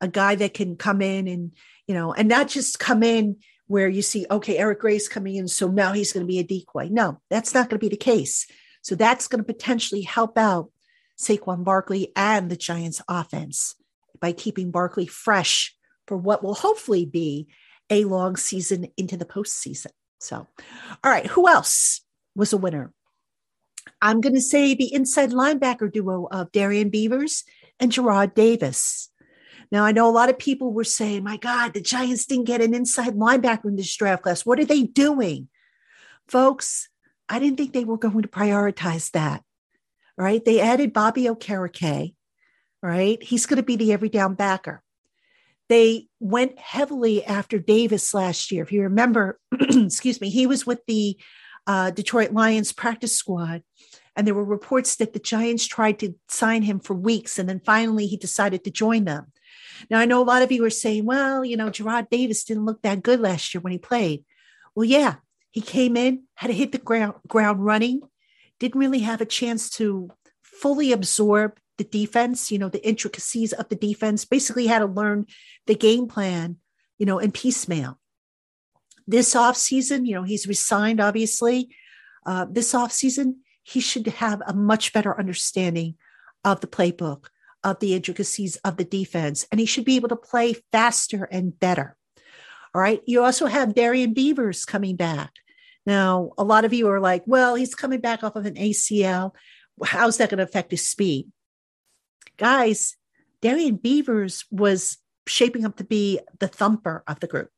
a 0.00 0.08
guy 0.08 0.34
that 0.36 0.54
can 0.54 0.76
come 0.76 1.02
in 1.02 1.26
and, 1.26 1.52
you 1.86 1.94
know, 1.94 2.12
and 2.12 2.28
not 2.28 2.48
just 2.48 2.78
come 2.78 3.02
in 3.02 3.36
where 3.66 3.88
you 3.88 4.02
see, 4.02 4.26
okay, 4.30 4.58
Eric 4.58 4.80
Gray's 4.80 5.08
coming 5.08 5.36
in, 5.36 5.48
so 5.48 5.68
now 5.68 5.92
he's 5.92 6.12
going 6.12 6.24
to 6.24 6.30
be 6.30 6.38
a 6.38 6.44
decoy. 6.44 6.88
No, 6.90 7.20
that's 7.30 7.54
not 7.54 7.68
going 7.68 7.80
to 7.80 7.84
be 7.84 7.88
the 7.88 7.96
case. 7.96 8.46
So 8.82 8.94
that's 8.94 9.26
going 9.26 9.42
to 9.42 9.52
potentially 9.52 10.02
help 10.02 10.36
out 10.36 10.70
Saquon 11.18 11.64
Barkley 11.64 12.12
and 12.16 12.50
the 12.50 12.56
Giants 12.56 13.00
offense 13.08 13.76
by 14.20 14.32
keeping 14.32 14.70
Barkley 14.70 15.06
fresh 15.06 15.74
for 16.06 16.16
what 16.16 16.42
will 16.42 16.54
hopefully 16.54 17.04
be 17.04 17.46
a 17.90 18.04
long 18.04 18.36
season 18.36 18.88
into 18.96 19.16
the 19.16 19.24
postseason. 19.24 19.92
So, 20.20 20.46
all 21.02 21.10
right, 21.10 21.26
who 21.26 21.48
else 21.48 22.00
was 22.34 22.52
a 22.52 22.56
winner? 22.56 22.92
I'm 24.00 24.20
going 24.20 24.34
to 24.34 24.40
say 24.40 24.74
the 24.74 24.92
inside 24.92 25.30
linebacker 25.30 25.92
duo 25.92 26.26
of 26.30 26.52
Darrian 26.52 26.88
Beavers 26.90 27.44
and 27.78 27.92
Jarrad 27.92 28.34
Davis. 28.34 29.10
Now, 29.70 29.84
I 29.84 29.92
know 29.92 30.08
a 30.08 30.12
lot 30.12 30.30
of 30.30 30.38
people 30.38 30.72
were 30.72 30.84
saying, 30.84 31.24
my 31.24 31.36
God, 31.36 31.74
the 31.74 31.80
Giants 31.80 32.26
didn't 32.26 32.46
get 32.46 32.60
an 32.60 32.74
inside 32.74 33.14
linebacker 33.14 33.66
in 33.66 33.76
this 33.76 33.94
draft 33.96 34.22
class. 34.22 34.46
What 34.46 34.60
are 34.60 34.64
they 34.64 34.84
doing? 34.84 35.48
Folks, 36.26 36.88
I 37.28 37.38
didn't 37.38 37.58
think 37.58 37.72
they 37.72 37.84
were 37.84 37.98
going 37.98 38.22
to 38.22 38.28
prioritize 38.28 39.10
that. 39.12 39.42
Right? 40.16 40.44
They 40.44 40.60
added 40.60 40.92
Bobby 40.92 41.24
Okereke, 41.24 42.14
right? 42.82 43.22
He's 43.22 43.46
going 43.46 43.56
to 43.56 43.62
be 43.62 43.76
the 43.76 43.92
every 43.92 44.08
down 44.08 44.34
backer. 44.34 44.82
They 45.68 46.08
went 46.20 46.58
heavily 46.58 47.24
after 47.24 47.58
Davis 47.58 48.14
last 48.14 48.52
year. 48.52 48.62
If 48.62 48.70
you 48.70 48.82
remember, 48.82 49.40
excuse 49.60 50.20
me, 50.20 50.30
he 50.30 50.46
was 50.46 50.66
with 50.66 50.80
the 50.86 51.18
uh, 51.66 51.90
Detroit 51.90 52.32
Lions 52.32 52.72
practice 52.72 53.16
squad. 53.16 53.62
And 54.16 54.26
there 54.26 54.34
were 54.34 54.44
reports 54.44 54.96
that 54.96 55.12
the 55.12 55.18
Giants 55.18 55.66
tried 55.66 55.98
to 56.00 56.14
sign 56.28 56.62
him 56.62 56.78
for 56.78 56.94
weeks. 56.94 57.38
And 57.38 57.48
then 57.48 57.60
finally 57.64 58.06
he 58.06 58.16
decided 58.16 58.62
to 58.64 58.70
join 58.70 59.04
them. 59.04 59.32
Now, 59.90 59.98
I 59.98 60.04
know 60.04 60.22
a 60.22 60.24
lot 60.24 60.42
of 60.42 60.52
you 60.52 60.64
are 60.64 60.70
saying, 60.70 61.04
well, 61.04 61.44
you 61.44 61.56
know, 61.56 61.68
Jarrad 61.68 62.10
Davis 62.10 62.44
didn't 62.44 62.64
look 62.64 62.82
that 62.82 63.02
good 63.02 63.20
last 63.20 63.52
year 63.52 63.60
when 63.60 63.72
he 63.72 63.78
played. 63.78 64.24
Well, 64.74 64.84
yeah, 64.84 65.16
he 65.50 65.60
came 65.60 65.96
in, 65.96 66.24
had 66.34 66.48
to 66.48 66.52
hit 66.52 66.72
the 66.72 66.78
ground, 66.78 67.14
ground 67.26 67.64
running, 67.64 68.02
didn't 68.60 68.80
really 68.80 69.00
have 69.00 69.20
a 69.20 69.26
chance 69.26 69.70
to 69.70 70.10
fully 70.42 70.92
absorb 70.92 71.58
the 71.78 71.84
defense, 71.84 72.52
you 72.52 72.58
know, 72.58 72.68
the 72.68 72.86
intricacies 72.86 73.52
of 73.52 73.68
the 73.68 73.76
defense, 73.76 74.24
basically 74.24 74.66
had 74.66 74.78
to 74.78 74.86
learn 74.86 75.26
the 75.66 75.74
game 75.74 76.06
plan, 76.06 76.56
you 76.98 77.06
know, 77.06 77.18
in 77.18 77.32
piecemeal. 77.32 77.98
This 79.06 79.34
offseason, 79.34 80.06
you 80.06 80.14
know, 80.14 80.22
he's 80.22 80.46
resigned, 80.46 81.00
obviously. 81.00 81.68
Uh, 82.24 82.46
this 82.48 82.72
offseason, 82.72 83.34
he 83.62 83.80
should 83.80 84.06
have 84.06 84.40
a 84.46 84.54
much 84.54 84.92
better 84.92 85.18
understanding 85.18 85.96
of 86.44 86.60
the 86.60 86.66
playbook, 86.66 87.26
of 87.62 87.80
the 87.80 87.94
intricacies 87.94 88.56
of 88.56 88.76
the 88.76 88.84
defense, 88.84 89.46
and 89.50 89.58
he 89.58 89.66
should 89.66 89.84
be 89.84 89.96
able 89.96 90.08
to 90.10 90.16
play 90.16 90.54
faster 90.70 91.24
and 91.24 91.58
better. 91.58 91.96
All 92.74 92.80
right. 92.80 93.00
You 93.06 93.22
also 93.22 93.46
have 93.46 93.74
Darrian 93.74 94.14
Beavers 94.14 94.64
coming 94.64 94.96
back. 94.96 95.32
Now, 95.86 96.32
a 96.38 96.44
lot 96.44 96.64
of 96.64 96.72
you 96.72 96.88
are 96.88 97.00
like, 97.00 97.22
well, 97.26 97.54
he's 97.54 97.74
coming 97.74 98.00
back 98.00 98.22
off 98.24 98.36
of 98.36 98.46
an 98.46 98.54
ACL. 98.54 99.32
How's 99.84 100.16
that 100.16 100.30
going 100.30 100.38
to 100.38 100.44
affect 100.44 100.70
his 100.70 100.86
speed? 100.86 101.30
Guys, 102.36 102.96
Darrian 103.40 103.76
Beavers 103.76 104.44
was 104.50 104.98
shaping 105.26 105.64
up 105.64 105.76
to 105.76 105.84
be 105.84 106.20
the 106.38 106.48
thumper 106.48 107.04
of 107.06 107.20
the 107.20 107.26
group. 107.26 107.50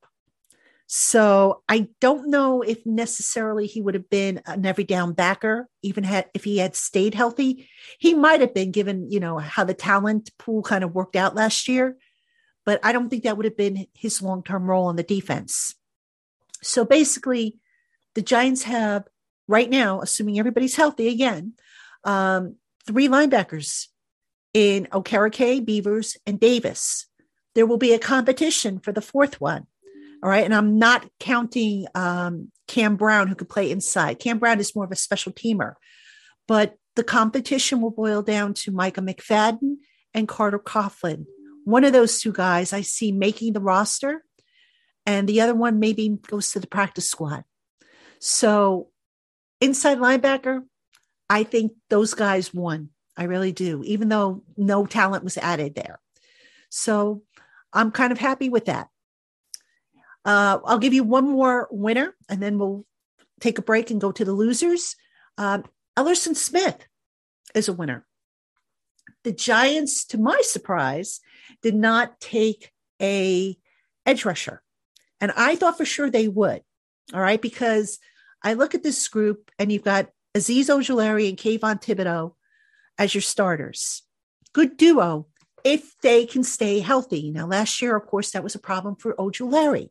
So 0.89 1.63
I 1.69 1.89
don't 2.01 2.31
know 2.31 2.63
if 2.63 2.87
necessarily 2.87 3.67
he 3.67 3.83
would 3.83 3.95
have 3.95 4.09
been 4.09 4.41
an 4.47 4.65
every 4.65 4.85
down 4.85 5.15
backer, 5.15 5.69
even 5.83 6.05
had 6.05 6.27
if 6.33 6.45
he 6.45 6.59
had 6.59 6.77
stayed 6.77 7.15
healthy. 7.15 7.69
He 7.99 8.15
might 8.15 8.41
have 8.41 8.55
been 8.55 8.71
given, 8.71 9.11
you 9.11 9.19
know, 9.19 9.39
how 9.39 9.65
the 9.65 9.75
talent 9.75 10.31
pool 10.39 10.63
kind 10.63 10.85
of 10.85 10.95
worked 10.95 11.17
out 11.17 11.35
last 11.35 11.67
year, 11.67 11.97
but 12.65 12.79
I 12.85 12.93
don't 12.93 13.09
think 13.09 13.25
that 13.25 13.37
would 13.37 13.47
have 13.47 13.57
been 13.57 13.87
his 13.95 14.23
long 14.23 14.45
term 14.45 14.71
role 14.71 14.89
in 14.89 14.97
the 14.97 15.03
defense. 15.03 15.75
So 16.63 16.85
basically, 16.85 17.59
the 18.17 18.23
Giants 18.23 18.65
have 18.65 19.05
right 19.47 19.71
now, 19.71 20.01
assuming 20.01 20.39
everybody's 20.39 20.75
healthy 20.75 21.09
again, 21.09 21.53
um, 22.03 22.57
three 22.87 23.09
linebackers 23.09 23.87
in 24.53 24.87
Okereke, 24.87 25.65
Beavers, 25.65 26.17
and 26.27 26.41
Davis. 26.41 27.07
There 27.55 27.67
will 27.67 27.77
be 27.77 27.93
a 27.93 27.99
competition 27.99 28.81
for 28.81 28.91
the 28.91 29.03
fourth 29.03 29.41
one. 29.41 29.67
All 30.23 30.31
right. 30.31 30.45
And 30.45 30.55
I'm 30.55 30.79
not 30.79 31.07
counting 31.21 31.87
um, 31.95 32.51
Cam 32.67 32.97
Brown, 32.97 33.29
who 33.29 33.35
could 33.35 33.51
play 33.51 33.71
inside. 33.71 34.19
Cam 34.19 34.39
Brown 34.39 34.59
is 34.61 34.75
more 34.75 34.87
of 34.87 34.93
a 34.93 34.97
special 34.97 35.33
teamer. 35.33 35.75
But 36.49 36.77
the 36.97 37.05
competition 37.05 37.83
will 37.83 37.91
boil 37.91 38.23
down 38.23 38.55
to 38.55 38.73
Micah 38.73 39.03
McFadden 39.03 39.77
and 40.15 40.27
Carter 40.27 40.59
Coughlin. 40.59 41.27
One 41.65 41.85
of 41.85 41.93
those 41.93 42.19
two 42.19 42.33
guys 42.33 42.73
I 42.73 42.81
see 42.81 43.13
making 43.13 43.53
the 43.53 43.61
roster, 43.61 44.25
and 45.05 45.29
the 45.29 45.43
other 45.43 45.55
one 45.55 45.81
maybe 45.81 46.09
goes 46.09 46.51
to 46.53 46.61
the 46.61 46.67
practice 46.67 47.11
squad. 47.11 47.45
So, 48.19 48.89
inside 49.61 49.99
linebacker, 49.99 50.63
I 51.29 51.45
think 51.45 51.73
those 51.91 52.15
guys 52.15 52.53
won. 52.53 52.91
I 53.17 53.25
really 53.25 53.53
do, 53.53 53.83
even 53.85 54.09
though 54.09 54.43
no 54.57 54.87
talent 54.87 55.25
was 55.25 55.39
added 55.39 55.75
there. 55.75 56.01
So, 56.71 57.23
I'm 57.73 57.91
kind 57.91 58.13
of 58.13 58.19
happy 58.19 58.49
with 58.49 58.67
that. 58.67 58.89
Uh, 60.25 60.59
I'll 60.65 60.79
give 60.79 60.95
you 60.95 61.05
one 61.05 61.29
more 61.29 61.69
winner 61.71 62.15
and 62.29 62.43
then 62.43 62.59
we'll 62.59 62.85
take 63.41 63.59
a 63.59 63.63
break 63.63 63.91
and 63.91 64.01
go 64.01 64.11
to 64.11 64.25
the 64.25 64.33
losers. 64.33 64.97
Um, 65.39 65.65
Elerson 65.97 66.35
Smith 66.35 66.87
is 67.55 67.69
a 67.69 67.73
winner. 67.73 68.07
The 69.23 69.33
Giants, 69.33 70.05
to 70.07 70.19
my 70.19 70.41
surprise, 70.43 71.21
did 71.63 71.75
not 71.75 72.19
take 72.21 72.73
a 73.01 73.57
edge 74.05 74.25
rusher. 74.25 74.63
And 75.21 75.33
I 75.37 75.57
thought 75.57 75.77
for 75.77 75.85
sure 75.85 76.11
they 76.11 76.29
would. 76.29 76.63
All 77.15 77.21
right. 77.21 77.41
Because 77.41 77.99
I 78.43 78.55
look 78.55 78.75
at 78.75 78.83
this 78.83 79.07
group 79.09 79.51
and 79.59 79.71
you've 79.71 79.85
got 79.85 80.11
Azeez 80.35 80.67
Ojulari 80.67 81.29
and 81.29 81.39
Kayvon 81.39 81.83
Thibodeaux 81.83 82.35
as 82.99 83.15
your 83.15 83.23
starters. 83.23 84.03
Good 84.53 84.77
duo 84.77 85.27
if 85.65 85.99
they 86.01 86.27
can 86.27 86.45
stay 86.45 86.81
healthy. 86.81 87.31
Now, 87.31 87.47
last 87.47 87.83
year, 87.83 87.97
of 87.97 88.07
course, 88.07 88.31
that 88.31 88.45
was 88.45 88.55
a 88.55 88.61
problem 88.61 88.97
for 88.97 89.15
Ojulari. 89.15 89.91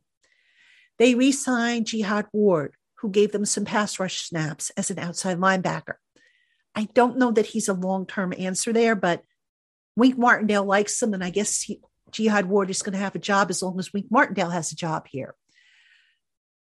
They 0.98 1.14
re 1.14 1.32
signed 1.32 1.86
Jihad 1.86 2.26
Ward, 2.32 2.74
who 3.00 3.10
gave 3.10 3.32
them 3.32 3.44
some 3.44 3.64
pass 3.64 4.00
rush 4.00 4.22
snaps 4.22 4.70
as 4.70 4.90
an 4.90 4.98
outside 4.98 5.38
linebacker. 5.38 5.94
I 6.74 6.84
don't 6.94 7.18
know 7.18 7.30
that 7.32 7.46
he's 7.46 7.68
a 7.68 7.74
long 7.74 8.06
term 8.06 8.32
answer 8.38 8.72
there, 8.72 8.94
but 8.94 9.22
Wink 9.96 10.18
Martindale 10.18 10.64
likes 10.64 11.02
him, 11.02 11.14
and 11.14 11.24
I 11.24 11.30
guess 11.30 11.62
he, 11.62 11.80
Jihad 12.10 12.46
Ward 12.46 12.70
is 12.70 12.82
going 12.82 12.92
to 12.92 12.98
have 12.98 13.14
a 13.14 13.18
job 13.18 13.50
as 13.50 13.62
long 13.62 13.78
as 13.78 13.92
Wink 13.92 14.06
Martindale 14.10 14.50
has 14.50 14.72
a 14.72 14.76
job 14.76 15.06
here. 15.08 15.34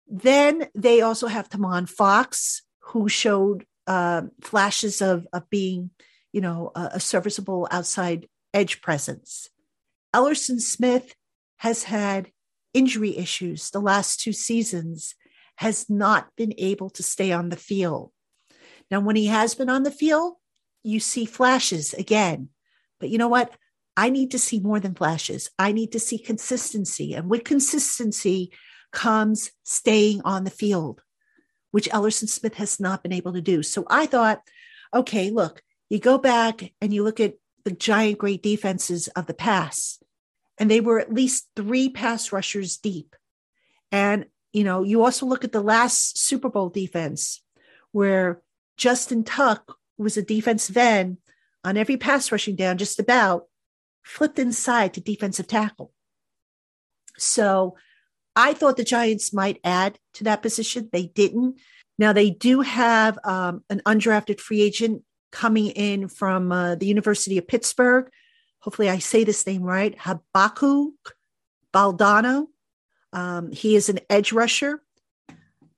Then 0.08 0.68
they 0.76 1.02
also 1.02 1.28
have 1.28 1.50
Tomon 1.50 1.90
Fox, 1.90 2.62
who 2.80 3.10
showed 3.10 3.66
uh, 3.88 4.24
flashes 4.42 5.02
of, 5.02 5.28
of 5.34 5.50
being, 5.50 5.90
you 6.32 6.42
know, 6.42 6.72
a, 6.76 6.92
a 6.94 7.00
serviceable 7.00 7.68
outside 7.72 8.28
edge 8.54 8.82
presence. 8.82 9.50
Elerson 10.14 10.62
Smith 10.62 11.16
has 11.58 11.84
had 11.84 12.32
injury 12.74 13.18
issues 13.18 13.70
the 13.70 13.80
last 13.80 14.20
two 14.20 14.34
seasons, 14.34 15.16
has 15.58 15.90
not 15.90 16.30
been 16.36 16.54
able 16.58 16.90
to 16.92 17.04
stay 17.04 17.32
on 17.32 17.50
the 17.50 17.56
field. 17.56 18.12
Now, 18.92 19.00
when 19.00 19.16
he 19.16 19.28
has 19.28 19.56
been 19.56 19.70
on 19.70 19.84
the 19.84 19.92
field, 19.92 20.36
you 20.84 21.00
see 21.00 21.26
flashes 21.26 21.94
again. 21.94 22.50
But 23.00 23.10
you 23.10 23.18
know 23.18 23.28
what? 23.28 23.56
I 23.98 24.10
need 24.10 24.32
to 24.32 24.40
see 24.40 24.60
more 24.60 24.80
than 24.80 24.94
flashes. 24.94 25.50
I 25.58 25.72
need 25.72 25.92
to 25.94 26.00
see 26.00 26.18
consistency. 26.20 27.14
And 27.14 27.30
with 27.30 27.44
consistency 27.44 28.52
comes 28.96 29.52
staying 29.64 30.22
on 30.24 30.44
the 30.44 30.50
field, 30.50 31.04
which 31.70 31.90
Elerson 31.90 32.28
Smith 32.28 32.56
has 32.56 32.80
not 32.80 33.04
been 33.04 33.14
able 33.14 33.34
to 33.34 33.42
do. 33.42 33.62
So 33.62 33.86
I 33.88 34.08
thought, 34.08 34.42
okay, 34.94 35.30
look, 35.30 35.62
you 35.90 36.00
go 36.00 36.18
back 36.18 36.74
and 36.82 36.92
you 36.92 37.04
look 37.04 37.20
at 37.20 37.36
the 37.64 37.72
giant 37.72 38.18
great 38.18 38.42
defenses 38.42 39.08
of 39.10 39.28
the 39.28 39.34
past, 39.34 40.02
and 40.58 40.72
they 40.72 40.80
were 40.80 41.00
at 41.00 41.14
least 41.14 41.50
three 41.56 41.90
pass 41.90 42.32
rushers 42.32 42.78
deep. 42.78 43.16
And, 43.92 44.26
you 44.54 44.64
know, 44.64 44.84
you 44.84 45.04
also 45.04 45.26
look 45.26 45.44
at 45.44 45.52
the 45.52 45.62
last 45.62 46.18
Super 46.18 46.50
Bowl 46.50 46.70
defense 46.70 47.44
where 47.92 48.42
Justin 48.78 49.24
Tuck 49.24 49.78
was 49.98 50.18
a 50.18 50.22
defensive 50.22 50.78
end 50.78 51.18
on 51.64 51.78
every 51.78 51.98
pass 51.98 52.32
rushing 52.32 52.56
down, 52.56 52.78
just 52.78 53.00
about 53.00 53.48
flipped 54.04 54.40
inside 54.40 54.94
to 54.94 55.02
defensive 55.02 55.48
tackle. 55.48 55.92
So 57.18 57.76
I 58.36 58.54
thought 58.54 58.78
the 58.78 58.84
Giants 58.84 59.34
might 59.34 59.60
add 59.64 59.98
to 60.16 60.26
that 60.26 60.42
position. 60.42 60.90
They 60.92 61.08
didn't. 61.08 61.60
Now 61.98 62.14
they 62.14 62.30
do 62.30 62.62
have 62.62 63.18
um, 63.24 63.64
an 63.70 63.82
undrafted 63.86 64.40
free 64.40 64.62
agent 64.62 65.04
coming 65.32 65.68
in 65.68 66.08
from 66.08 66.52
uh, 66.52 66.76
the 66.76 66.86
University 66.86 67.38
of 67.38 67.48
Pittsburgh. 67.48 68.10
Hopefully, 68.60 68.90
I 68.90 69.00
say 69.00 69.24
this 69.24 69.46
name 69.46 69.64
right. 69.64 69.96
Habakkuk 69.98 71.16
Baldano. 71.74 72.48
Um, 73.14 73.52
he 73.52 73.76
is 73.76 73.88
an 73.88 74.00
edge 74.10 74.34
rusher, 74.34 74.82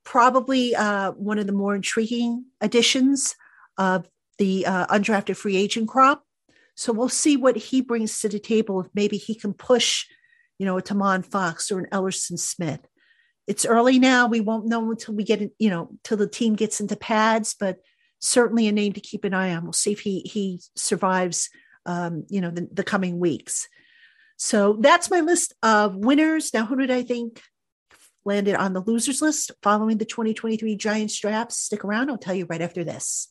probably 0.04 0.74
uh, 0.74 1.12
one 1.12 1.38
of 1.38 1.46
the 1.46 1.52
more 1.52 1.74
intriguing 1.74 2.46
additions 2.60 3.36
of 3.76 4.08
the 4.38 4.66
uh, 4.66 4.86
undrafted 4.86 5.36
free 5.36 5.56
agent 5.56 5.88
crop. 5.88 6.24
So 6.74 6.92
we'll 6.92 7.08
see 7.08 7.36
what 7.36 7.56
he 7.56 7.80
brings 7.80 8.20
to 8.20 8.28
the 8.28 8.38
table. 8.38 8.80
If 8.80 8.86
maybe 8.94 9.18
he 9.18 9.34
can 9.34 9.52
push, 9.52 10.06
you 10.58 10.66
know, 10.66 10.78
a 10.78 10.82
Tomon 10.82 11.24
Fox 11.24 11.70
or 11.70 11.78
an 11.78 11.86
Elerson 11.92 12.38
Smith. 12.38 12.80
It's 13.46 13.64
early 13.64 13.98
now. 13.98 14.26
We 14.26 14.40
won't 14.40 14.66
know 14.66 14.90
until 14.90 15.14
we 15.14 15.24
get, 15.24 15.50
you 15.58 15.70
know, 15.70 15.90
till 16.04 16.18
the 16.18 16.28
team 16.28 16.54
gets 16.54 16.80
into 16.80 16.96
pads. 16.96 17.54
But 17.58 17.78
certainly 18.20 18.66
a 18.66 18.72
name 18.72 18.92
to 18.92 19.00
keep 19.00 19.24
an 19.24 19.34
eye 19.34 19.54
on. 19.54 19.64
We'll 19.64 19.72
see 19.72 19.92
if 19.92 20.00
he 20.00 20.20
he 20.20 20.60
survives, 20.76 21.48
um, 21.86 22.24
you 22.28 22.40
know, 22.40 22.50
the, 22.50 22.68
the 22.72 22.84
coming 22.84 23.18
weeks. 23.18 23.68
So 24.36 24.76
that's 24.80 25.10
my 25.10 25.20
list 25.20 25.54
of 25.62 25.96
winners. 25.96 26.52
Now, 26.54 26.66
who 26.66 26.76
did 26.76 26.90
I 26.90 27.02
think 27.02 27.42
landed 28.24 28.54
on 28.54 28.72
the 28.72 28.80
losers 28.80 29.20
list 29.22 29.50
following 29.62 29.98
the 29.98 30.04
2023 30.04 30.76
Giants 30.76 31.18
draft? 31.18 31.52
Stick 31.52 31.84
around. 31.84 32.10
I'll 32.10 32.18
tell 32.18 32.34
you 32.34 32.46
right 32.48 32.62
after 32.62 32.84
this. 32.84 33.28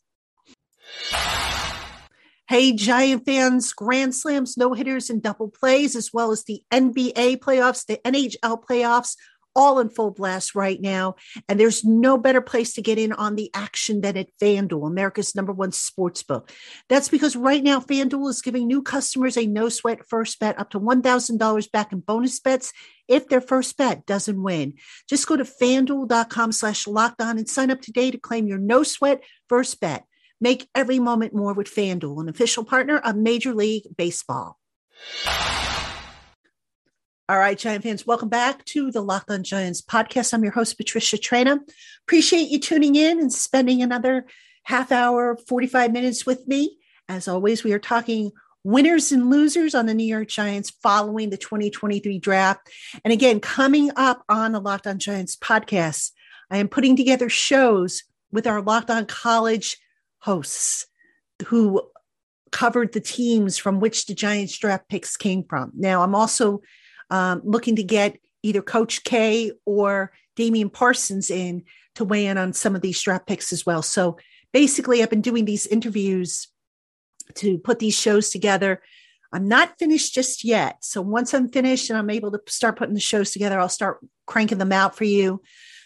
Hey, 2.47 2.71
Giant 2.71 3.25
fans, 3.25 3.73
grand 3.73 4.15
slams, 4.15 4.55
no 4.55 4.71
hitters, 4.71 5.09
and 5.09 5.21
double 5.21 5.49
plays, 5.49 5.97
as 5.97 6.13
well 6.13 6.31
as 6.31 6.45
the 6.45 6.61
NBA 6.71 7.39
playoffs, 7.39 7.85
the 7.85 7.99
NHL 8.05 8.63
playoffs, 8.63 9.17
all 9.53 9.79
in 9.79 9.89
full 9.89 10.11
blast 10.11 10.55
right 10.55 10.79
now. 10.79 11.15
And 11.49 11.59
there's 11.59 11.83
no 11.83 12.17
better 12.17 12.39
place 12.39 12.73
to 12.75 12.81
get 12.81 12.97
in 12.97 13.11
on 13.11 13.35
the 13.35 13.51
action 13.53 13.99
than 13.99 14.15
at 14.15 14.29
FanDuel, 14.41 14.87
America's 14.87 15.35
number 15.35 15.51
one 15.51 15.73
sports 15.73 16.23
book. 16.23 16.49
That's 16.87 17.09
because 17.09 17.35
right 17.35 17.61
now, 17.61 17.81
FanDuel 17.81 18.29
is 18.29 18.41
giving 18.41 18.65
new 18.65 18.81
customers 18.81 19.35
a 19.35 19.45
no 19.45 19.67
sweat 19.67 20.07
first 20.07 20.39
bet 20.39 20.57
up 20.57 20.69
to 20.69 20.79
$1,000 20.79 21.71
back 21.73 21.91
in 21.91 21.99
bonus 21.99 22.39
bets 22.39 22.71
if 23.09 23.27
their 23.27 23.41
first 23.41 23.75
bet 23.75 24.05
doesn't 24.05 24.41
win. 24.41 24.75
Just 25.09 25.27
go 25.27 25.35
to 25.35 25.43
fanduel.com 25.43 26.53
slash 26.53 26.87
locked 26.87 27.21
on 27.21 27.37
and 27.37 27.49
sign 27.49 27.71
up 27.71 27.81
today 27.81 28.09
to 28.09 28.17
claim 28.17 28.47
your 28.47 28.57
no 28.57 28.83
sweat 28.83 29.21
first 29.49 29.81
bet. 29.81 30.05
Make 30.39 30.69
every 30.75 30.99
moment 30.99 31.33
more 31.33 31.53
with 31.53 31.67
FanDuel, 31.67 32.21
an 32.21 32.29
official 32.29 32.63
partner 32.63 32.97
of 32.97 33.15
Major 33.15 33.53
League 33.55 33.85
Baseball. 33.97 34.59
All 37.29 37.39
right, 37.39 37.57
Giant 37.57 37.83
fans, 37.83 38.05
welcome 38.05 38.29
back 38.29 38.63
to 38.65 38.91
the 38.91 39.01
Locked 39.01 39.31
on 39.31 39.43
Giants 39.43 39.81
podcast. 39.81 40.33
I'm 40.33 40.43
your 40.43 40.53
host, 40.53 40.77
Patricia 40.77 41.17
Traina. 41.17 41.59
Appreciate 42.05 42.49
you 42.49 42.59
tuning 42.59 42.95
in 42.95 43.19
and 43.19 43.33
spending 43.33 43.81
another 43.81 44.27
half 44.63 44.91
hour, 44.91 45.37
45 45.47 45.91
minutes 45.91 46.25
with 46.25 46.47
me. 46.47 46.77
As 47.09 47.27
always, 47.27 47.63
we 47.63 47.73
are 47.73 47.79
talking 47.79 48.31
winners 48.63 49.11
and 49.11 49.31
losers 49.31 49.73
on 49.73 49.87
the 49.87 49.93
New 49.93 50.05
York 50.05 50.27
Giants 50.27 50.69
following 50.83 51.31
the 51.31 51.37
2023 51.37 52.19
draft. 52.19 52.69
And 53.03 53.11
again, 53.11 53.39
coming 53.39 53.91
up 53.95 54.23
on 54.29 54.51
the 54.51 54.59
Locked 54.59 54.85
on 54.85 54.99
Giants 54.99 55.35
podcast, 55.35 56.11
I 56.51 56.57
am 56.57 56.67
putting 56.67 56.95
together 56.95 57.27
shows 57.27 58.03
with 58.31 58.45
our 58.45 58.61
Locked 58.61 58.91
on 58.91 59.05
College 59.05 59.77
hosts 60.27 60.85
who 61.47 61.81
covered 62.51 62.91
the 62.91 62.99
teams 62.99 63.57
from 63.57 63.79
which 63.79 64.05
the 64.05 64.13
Giants 64.13 64.57
draft 64.57 64.89
picks 64.89 65.15
came 65.15 65.43
from. 65.43 65.71
Now, 65.73 66.03
I'm 66.03 66.15
also 66.15 66.61
um, 67.09 67.41
looking 67.45 67.77
to 67.77 67.83
get 67.83 68.17
either 68.43 68.61
Coach 68.61 69.05
K 69.05 69.51
or 69.65 70.11
Damian 70.35 70.69
Parsons 70.69 71.31
in 71.31 71.63
to 71.95 72.03
weigh 72.03 72.25
in 72.27 72.37
on 72.37 72.51
some 72.51 72.75
of 72.75 72.81
these 72.81 73.01
draft 73.01 73.25
picks 73.25 73.53
as 73.53 73.65
well. 73.65 73.81
So 73.81 74.17
basically, 74.51 75.01
I've 75.01 75.09
been 75.09 75.21
doing 75.21 75.45
these 75.45 75.65
interviews 75.65 76.49
to 77.35 77.57
put 77.59 77.79
these 77.79 77.97
shows 77.97 78.29
together. 78.29 78.81
I'm 79.31 79.47
not 79.47 79.79
finished 79.79 80.13
just 80.13 80.43
yet. 80.43 80.83
So 80.83 81.01
once 81.01 81.33
I'm 81.33 81.49
finished 81.49 81.89
and 81.89 81.97
I'm 81.97 82.09
able 82.09 82.31
to 82.31 82.41
start 82.47 82.77
putting 82.77 82.95
the 82.95 82.99
shows 82.99 83.31
together, 83.31 83.59
I'll 83.59 83.69
start 83.69 83.99
cranking 84.25 84.57
them 84.57 84.73
out 84.73 84.95
for 84.95 85.05
you. 85.05 85.41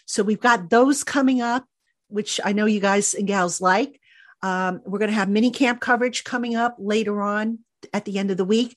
So 0.06 0.24
we've 0.24 0.40
got 0.40 0.68
those 0.68 1.04
coming 1.04 1.40
up, 1.40 1.64
which 2.08 2.40
I 2.44 2.52
know 2.52 2.66
you 2.66 2.80
guys 2.80 3.14
and 3.14 3.26
gals 3.26 3.60
like. 3.60 4.00
Um, 4.42 4.80
we're 4.84 4.98
going 4.98 5.10
to 5.10 5.16
have 5.16 5.28
mini 5.28 5.50
camp 5.50 5.80
coverage 5.80 6.24
coming 6.24 6.56
up 6.56 6.76
later 6.78 7.22
on 7.22 7.60
at 7.92 8.04
the 8.04 8.18
end 8.18 8.30
of 8.30 8.36
the 8.36 8.44
week. 8.44 8.76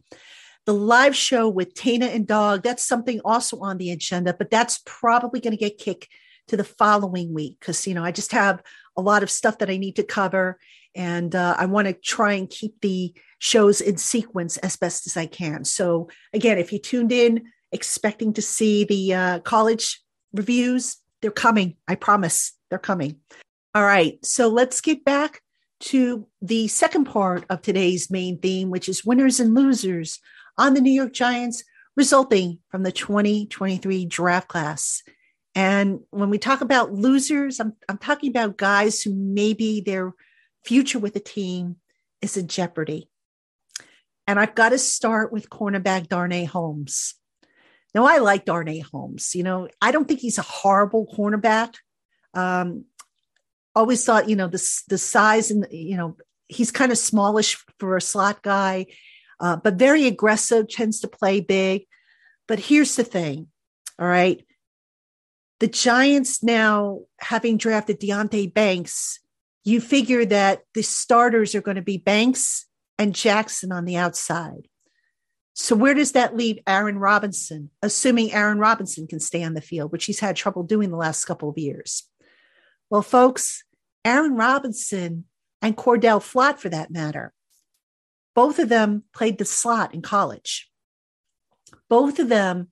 The 0.65 0.73
live 0.73 1.15
show 1.15 1.47
with 1.47 1.75
Tana 1.75 2.07
and 2.07 2.25
Dog, 2.25 2.63
that's 2.63 2.85
something 2.85 3.21
also 3.23 3.59
on 3.59 3.77
the 3.77 3.91
agenda, 3.91 4.33
but 4.33 4.49
that's 4.49 4.81
probably 4.85 5.39
going 5.39 5.51
to 5.51 5.57
get 5.57 5.77
kicked 5.77 6.07
to 6.47 6.57
the 6.57 6.63
following 6.63 7.33
week 7.33 7.57
because, 7.59 7.85
you 7.85 7.93
know, 7.93 8.03
I 8.03 8.11
just 8.11 8.31
have 8.31 8.61
a 8.97 9.01
lot 9.01 9.23
of 9.23 9.29
stuff 9.29 9.59
that 9.59 9.69
I 9.69 9.77
need 9.77 9.95
to 9.97 10.03
cover. 10.03 10.57
And 10.95 11.35
uh, 11.35 11.55
I 11.57 11.65
want 11.65 11.87
to 11.87 11.93
try 11.93 12.33
and 12.33 12.49
keep 12.49 12.79
the 12.81 13.13
shows 13.39 13.81
in 13.81 13.97
sequence 13.97 14.57
as 14.57 14.75
best 14.77 15.05
as 15.07 15.17
I 15.17 15.25
can. 15.25 15.65
So, 15.65 16.09
again, 16.33 16.57
if 16.57 16.71
you 16.71 16.79
tuned 16.79 17.11
in 17.11 17.43
expecting 17.71 18.33
to 18.33 18.41
see 18.41 18.85
the 18.85 19.13
uh, 19.13 19.39
college 19.39 20.01
reviews, 20.33 20.97
they're 21.21 21.31
coming. 21.31 21.75
I 21.87 21.95
promise 21.95 22.53
they're 22.69 22.79
coming. 22.79 23.17
All 23.73 23.83
right. 23.83 24.23
So 24.25 24.47
let's 24.47 24.79
get 24.79 25.03
back 25.03 25.41
to 25.81 26.27
the 26.41 26.67
second 26.67 27.05
part 27.05 27.45
of 27.49 27.61
today's 27.61 28.09
main 28.09 28.39
theme, 28.39 28.69
which 28.69 28.87
is 28.87 29.05
winners 29.05 29.39
and 29.39 29.53
losers 29.53 30.19
on 30.57 30.73
the 30.73 30.81
New 30.81 30.91
York 30.91 31.13
Giants, 31.13 31.63
resulting 31.95 32.59
from 32.69 32.83
the 32.83 32.91
2023 32.91 34.05
draft 34.05 34.47
class. 34.47 35.03
And 35.53 36.01
when 36.09 36.29
we 36.29 36.37
talk 36.37 36.61
about 36.61 36.93
losers, 36.93 37.59
I'm, 37.59 37.73
I'm 37.87 37.97
talking 37.97 38.29
about 38.29 38.57
guys 38.57 39.01
who 39.01 39.13
maybe 39.13 39.81
their 39.81 40.13
future 40.65 40.99
with 40.99 41.13
the 41.13 41.19
team 41.19 41.77
is 42.21 42.35
in 42.35 42.47
jeopardy. 42.47 43.09
And 44.27 44.39
I've 44.39 44.55
got 44.55 44.69
to 44.69 44.77
start 44.77 45.31
with 45.31 45.49
cornerback 45.49 46.07
Darnay 46.09 46.45
Holmes. 46.45 47.15
Now, 47.93 48.05
I 48.05 48.17
like 48.17 48.43
Darnay 48.43 48.79
Holmes. 48.79 49.35
You 49.35 49.43
know, 49.43 49.69
I 49.81 49.91
don't 49.91 50.07
think 50.07 50.19
he's 50.19 50.37
a 50.37 50.43
horrible 50.43 51.07
cornerback. 51.15 51.75
Um, 52.33 52.85
always 53.75 54.05
thought, 54.05 54.29
you 54.29 54.35
know, 54.35 54.47
the, 54.47 54.81
the 54.87 54.97
size 54.97 55.51
and, 55.51 55.67
you 55.69 55.97
know, 55.97 56.17
he's 56.47 56.71
kind 56.71 56.91
of 56.91 56.97
smallish 56.97 57.57
for 57.79 57.97
a 57.97 58.01
slot 58.01 58.41
guy, 58.41 58.85
uh, 59.39 59.57
but 59.57 59.75
very 59.75 60.05
aggressive, 60.05 60.69
tends 60.69 60.99
to 61.01 61.07
play 61.07 61.41
big. 61.41 61.85
But 62.47 62.59
here's 62.59 62.95
the 62.95 63.03
thing 63.03 63.47
all 63.99 64.07
right. 64.07 64.45
The 65.59 65.67
Giants 65.67 66.43
now 66.43 67.01
having 67.19 67.57
drafted 67.57 67.99
Deonte 67.99 68.53
Banks, 68.53 69.19
you 69.63 69.79
figure 69.79 70.25
that 70.25 70.63
the 70.73 70.83
starters 70.83 71.55
are 71.55 71.61
going 71.61 71.75
to 71.75 71.81
be 71.81 71.97
Banks 71.97 72.65
and 72.99 73.15
Jackson 73.15 73.71
on 73.71 73.85
the 73.85 73.95
outside. 73.95 74.67
So 75.53 75.73
where 75.75 75.93
does 75.93 76.11
that 76.11 76.35
leave 76.35 76.59
Aaron 76.67 76.99
Robinson, 76.99 77.69
assuming 77.81 78.33
Aaron 78.33 78.59
Robinson 78.59 79.07
can 79.07 79.21
stay 79.21 79.41
on 79.41 79.53
the 79.53 79.61
field, 79.61 79.93
which 79.93 80.03
he's 80.03 80.19
had 80.19 80.35
trouble 80.35 80.63
doing 80.63 80.91
the 80.91 80.97
last 80.97 81.23
couple 81.23 81.49
of 81.49 81.57
years? 81.57 82.03
Well, 82.89 83.01
folks, 83.01 83.63
Aaron 84.03 84.35
Robinson 84.35 85.25
and 85.61 85.75
Cordell 85.75 86.21
Flott, 86.21 86.59
for 86.59 86.69
that 86.69 86.91
matter, 86.91 87.33
both 88.35 88.59
of 88.59 88.69
them 88.69 89.03
played 89.13 89.37
the 89.37 89.45
slot 89.45 89.93
in 89.93 90.01
college. 90.01 90.69
Both 91.89 92.19
of 92.19 92.29
them 92.29 92.69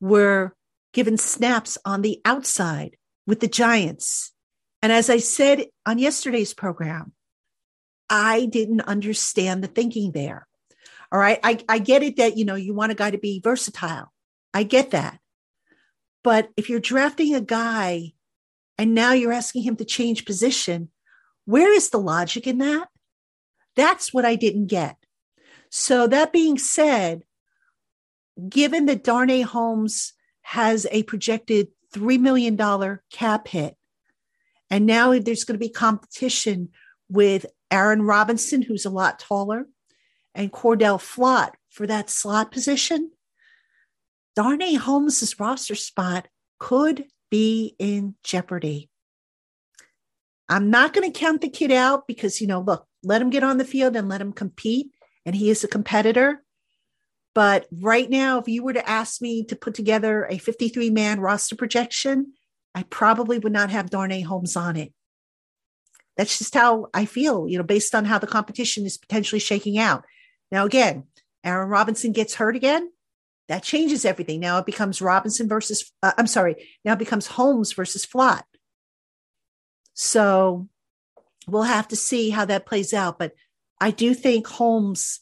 were 0.00 0.54
given 0.92 1.16
snaps 1.16 1.78
on 1.84 2.02
the 2.02 2.20
outside 2.24 2.96
with 3.26 3.40
the 3.40 3.48
Giants. 3.48 4.32
And 4.82 4.92
as 4.92 5.08
I 5.08 5.18
said 5.18 5.66
on 5.86 5.98
yesterday's 5.98 6.54
program, 6.54 7.12
I 8.10 8.46
didn't 8.46 8.82
understand 8.82 9.62
the 9.62 9.68
thinking 9.68 10.12
there. 10.12 10.46
All 11.10 11.18
right. 11.18 11.38
I, 11.42 11.58
I 11.68 11.78
get 11.78 12.02
it 12.02 12.16
that, 12.16 12.36
you 12.36 12.44
know, 12.44 12.54
you 12.54 12.74
want 12.74 12.92
a 12.92 12.96
guy 12.96 13.10
to 13.10 13.18
be 13.18 13.40
versatile. 13.42 14.12
I 14.52 14.64
get 14.64 14.90
that. 14.90 15.18
But 16.22 16.50
if 16.56 16.68
you're 16.68 16.80
drafting 16.80 17.34
a 17.34 17.40
guy 17.40 18.12
and 18.78 18.94
now 18.94 19.12
you're 19.12 19.32
asking 19.32 19.62
him 19.62 19.76
to 19.76 19.84
change 19.84 20.24
position, 20.24 20.90
where 21.44 21.72
is 21.72 21.90
the 21.90 21.98
logic 21.98 22.46
in 22.46 22.58
that? 22.58 22.88
That's 23.74 24.12
what 24.12 24.24
I 24.24 24.34
didn't 24.36 24.66
get. 24.66 24.96
So, 25.70 26.06
that 26.06 26.32
being 26.32 26.58
said, 26.58 27.24
given 28.48 28.86
that 28.86 29.04
Darnay 29.04 29.42
Holmes 29.42 30.12
has 30.42 30.86
a 30.90 31.02
projected 31.04 31.68
$3 31.94 32.20
million 32.20 32.56
cap 33.10 33.48
hit, 33.48 33.76
and 34.70 34.86
now 34.86 35.18
there's 35.18 35.44
going 35.44 35.58
to 35.58 35.64
be 35.64 35.68
competition 35.68 36.70
with 37.08 37.46
Aaron 37.70 38.02
Robinson, 38.02 38.62
who's 38.62 38.84
a 38.84 38.90
lot 38.90 39.18
taller, 39.18 39.66
and 40.34 40.52
Cordell 40.52 40.98
Flott 40.98 41.52
for 41.70 41.86
that 41.86 42.10
slot 42.10 42.50
position, 42.50 43.10
Darnay 44.34 44.74
Holmes' 44.74 45.34
roster 45.38 45.74
spot 45.74 46.28
could 46.58 47.06
be 47.30 47.74
in 47.78 48.14
jeopardy. 48.22 48.90
I'm 50.48 50.70
not 50.70 50.92
going 50.92 51.10
to 51.10 51.18
count 51.18 51.40
the 51.40 51.48
kid 51.48 51.72
out 51.72 52.06
because, 52.06 52.40
you 52.40 52.46
know, 52.46 52.60
look, 52.60 52.86
let 53.02 53.20
him 53.20 53.30
get 53.30 53.42
on 53.42 53.58
the 53.58 53.64
field 53.64 53.96
and 53.96 54.08
let 54.08 54.20
him 54.20 54.32
compete. 54.32 54.90
And 55.24 55.34
he 55.34 55.50
is 55.50 55.64
a 55.64 55.68
competitor. 55.68 56.42
But 57.34 57.66
right 57.70 58.08
now, 58.08 58.38
if 58.38 58.48
you 58.48 58.62
were 58.62 58.72
to 58.72 58.88
ask 58.88 59.20
me 59.20 59.44
to 59.44 59.56
put 59.56 59.74
together 59.74 60.26
a 60.30 60.38
53 60.38 60.90
man 60.90 61.20
roster 61.20 61.56
projection, 61.56 62.32
I 62.74 62.84
probably 62.84 63.38
would 63.38 63.52
not 63.52 63.70
have 63.70 63.90
Darnay 63.90 64.20
Holmes 64.22 64.56
on 64.56 64.76
it. 64.76 64.92
That's 66.16 66.38
just 66.38 66.54
how 66.54 66.86
I 66.94 67.04
feel, 67.04 67.46
you 67.48 67.58
know, 67.58 67.64
based 67.64 67.94
on 67.94 68.04
how 68.04 68.18
the 68.18 68.26
competition 68.26 68.86
is 68.86 68.96
potentially 68.96 69.38
shaking 69.38 69.78
out. 69.78 70.04
Now, 70.50 70.64
again, 70.64 71.04
Aaron 71.44 71.68
Robinson 71.68 72.12
gets 72.12 72.34
hurt 72.34 72.56
again. 72.56 72.90
That 73.48 73.62
changes 73.62 74.04
everything. 74.04 74.40
Now 74.40 74.58
it 74.58 74.66
becomes 74.66 75.00
Robinson 75.00 75.48
versus, 75.48 75.92
uh, 76.02 76.12
I'm 76.18 76.26
sorry, 76.26 76.68
now 76.84 76.94
it 76.94 76.98
becomes 76.98 77.26
Holmes 77.26 77.72
versus 77.72 78.04
Flott. 78.04 78.42
So 79.94 80.68
we'll 81.46 81.62
have 81.62 81.88
to 81.88 81.96
see 81.96 82.30
how 82.30 82.44
that 82.46 82.66
plays 82.66 82.92
out. 82.92 83.18
But 83.18 83.32
I 83.80 83.90
do 83.92 84.14
think 84.14 84.46
Holmes, 84.46 85.20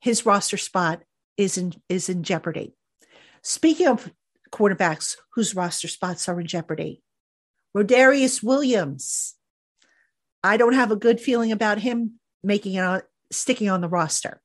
his 0.00 0.26
roster 0.26 0.56
spot 0.56 1.02
is 1.36 1.56
in, 1.56 1.74
is 1.88 2.08
in 2.08 2.22
jeopardy. 2.22 2.74
Speaking 3.42 3.86
of 3.86 4.10
quarterbacks 4.50 5.16
whose 5.34 5.54
roster 5.54 5.88
spots 5.88 6.28
are 6.28 6.40
in 6.40 6.46
jeopardy, 6.46 7.02
Rodarius 7.76 8.42
Williams. 8.42 9.34
I 10.42 10.56
don't 10.56 10.74
have 10.74 10.92
a 10.92 10.96
good 10.96 11.20
feeling 11.20 11.52
about 11.52 11.78
him 11.78 12.20
making 12.42 12.74
it 12.74 12.84
on, 12.84 13.02
sticking 13.32 13.68
on 13.68 13.80
the 13.80 13.88
roster. 13.88 14.40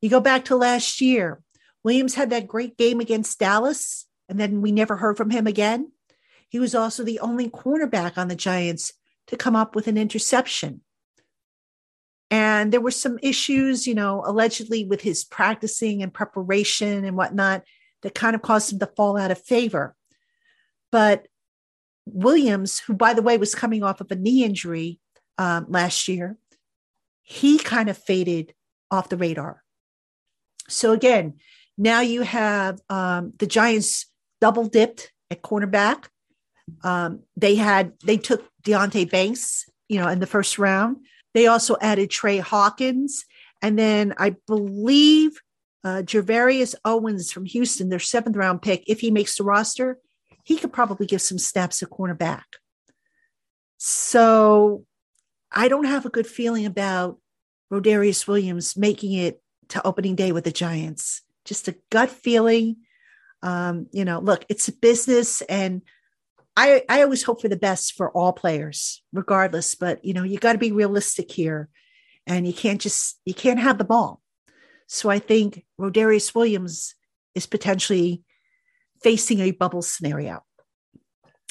You 0.00 0.10
go 0.10 0.20
back 0.20 0.46
to 0.46 0.56
last 0.56 1.00
year, 1.00 1.40
Williams 1.84 2.14
had 2.14 2.30
that 2.30 2.48
great 2.48 2.76
game 2.78 2.98
against 2.98 3.38
Dallas, 3.38 4.06
and 4.28 4.40
then 4.40 4.62
we 4.62 4.72
never 4.72 4.96
heard 4.96 5.16
from 5.16 5.30
him 5.30 5.46
again. 5.46 5.92
He 6.48 6.58
was 6.58 6.74
also 6.74 7.04
the 7.04 7.20
only 7.20 7.50
cornerback 7.50 8.16
on 8.16 8.28
the 8.28 8.34
Giants 8.34 8.92
to 9.26 9.36
come 9.36 9.54
up 9.54 9.76
with 9.76 9.86
an 9.86 9.98
interception. 9.98 10.80
And 12.30 12.72
there 12.72 12.80
were 12.80 12.90
some 12.90 13.18
issues, 13.22 13.86
you 13.86 13.94
know, 13.94 14.22
allegedly 14.24 14.84
with 14.84 15.02
his 15.02 15.24
practicing 15.24 16.02
and 16.02 16.12
preparation 16.12 17.04
and 17.04 17.16
whatnot 17.16 17.62
that 18.02 18.14
kind 18.14 18.34
of 18.34 18.42
caused 18.42 18.72
him 18.72 18.78
to 18.80 18.86
fall 18.86 19.16
out 19.16 19.30
of 19.30 19.42
favor. 19.42 19.94
But 20.90 21.28
Williams, 22.06 22.80
who, 22.80 22.94
by 22.94 23.14
the 23.14 23.22
way, 23.22 23.38
was 23.38 23.54
coming 23.54 23.82
off 23.82 24.00
of 24.00 24.10
a 24.10 24.16
knee 24.16 24.44
injury 24.44 25.00
um, 25.38 25.66
last 25.68 26.08
year, 26.08 26.36
he 27.22 27.58
kind 27.58 27.88
of 27.88 27.98
faded 27.98 28.54
off 28.90 29.08
the 29.08 29.16
radar. 29.16 29.62
So 30.68 30.92
again, 30.92 31.34
now 31.76 32.00
you 32.00 32.22
have 32.22 32.80
um, 32.88 33.32
the 33.38 33.46
Giants 33.46 34.06
double 34.40 34.66
dipped 34.66 35.12
at 35.30 35.42
cornerback. 35.42 36.04
Um, 36.82 37.20
they 37.36 37.56
had 37.56 37.92
they 38.04 38.16
took 38.16 38.48
Deonte 38.62 39.10
Banks, 39.10 39.68
you 39.88 39.98
know, 39.98 40.08
in 40.08 40.20
the 40.20 40.26
first 40.26 40.58
round. 40.58 40.98
They 41.34 41.46
also 41.46 41.76
added 41.80 42.10
Trey 42.10 42.38
Hawkins, 42.38 43.24
and 43.60 43.78
then 43.78 44.14
I 44.18 44.36
believe 44.46 45.40
uh, 45.82 46.02
Gervarrius 46.02 46.74
Owens 46.84 47.30
from 47.32 47.44
Houston, 47.44 47.88
their 47.88 47.98
seventh 47.98 48.36
round 48.36 48.62
pick. 48.62 48.84
If 48.86 49.00
he 49.00 49.10
makes 49.10 49.36
the 49.36 49.44
roster, 49.44 49.98
he 50.44 50.56
could 50.56 50.72
probably 50.72 51.06
give 51.06 51.20
some 51.20 51.38
snaps 51.38 51.82
at 51.82 51.90
cornerback. 51.90 52.44
So 53.78 54.84
I 55.50 55.68
don't 55.68 55.84
have 55.84 56.06
a 56.06 56.10
good 56.10 56.26
feeling 56.26 56.64
about 56.64 57.18
Rodarius 57.72 58.26
Williams 58.26 58.76
making 58.76 59.12
it 59.12 59.42
to 59.68 59.86
opening 59.86 60.14
day 60.14 60.32
with 60.32 60.44
the 60.44 60.52
Giants. 60.52 61.22
Just 61.44 61.68
a 61.68 61.76
gut 61.90 62.10
feeling. 62.10 62.76
Um, 63.42 63.86
you 63.92 64.04
know, 64.04 64.20
look, 64.20 64.44
it's 64.48 64.68
a 64.68 64.72
business 64.72 65.42
and 65.42 65.82
I, 66.56 66.82
I 66.88 67.02
always 67.02 67.22
hope 67.22 67.42
for 67.42 67.48
the 67.48 67.56
best 67.56 67.94
for 67.94 68.10
all 68.12 68.32
players, 68.32 69.02
regardless, 69.12 69.74
but 69.74 70.04
you 70.04 70.14
know, 70.14 70.22
you 70.22 70.38
got 70.38 70.52
to 70.52 70.58
be 70.58 70.72
realistic 70.72 71.30
here 71.30 71.68
and 72.26 72.46
you 72.46 72.54
can't 72.54 72.80
just, 72.80 73.20
you 73.24 73.34
can't 73.34 73.58
have 73.58 73.76
the 73.76 73.84
ball. 73.84 74.20
So 74.86 75.10
I 75.10 75.18
think 75.18 75.64
Rodarius 75.80 76.34
Williams 76.34 76.94
is 77.34 77.46
potentially 77.46 78.22
facing 79.02 79.40
a 79.40 79.50
bubble 79.50 79.82
scenario. 79.82 80.42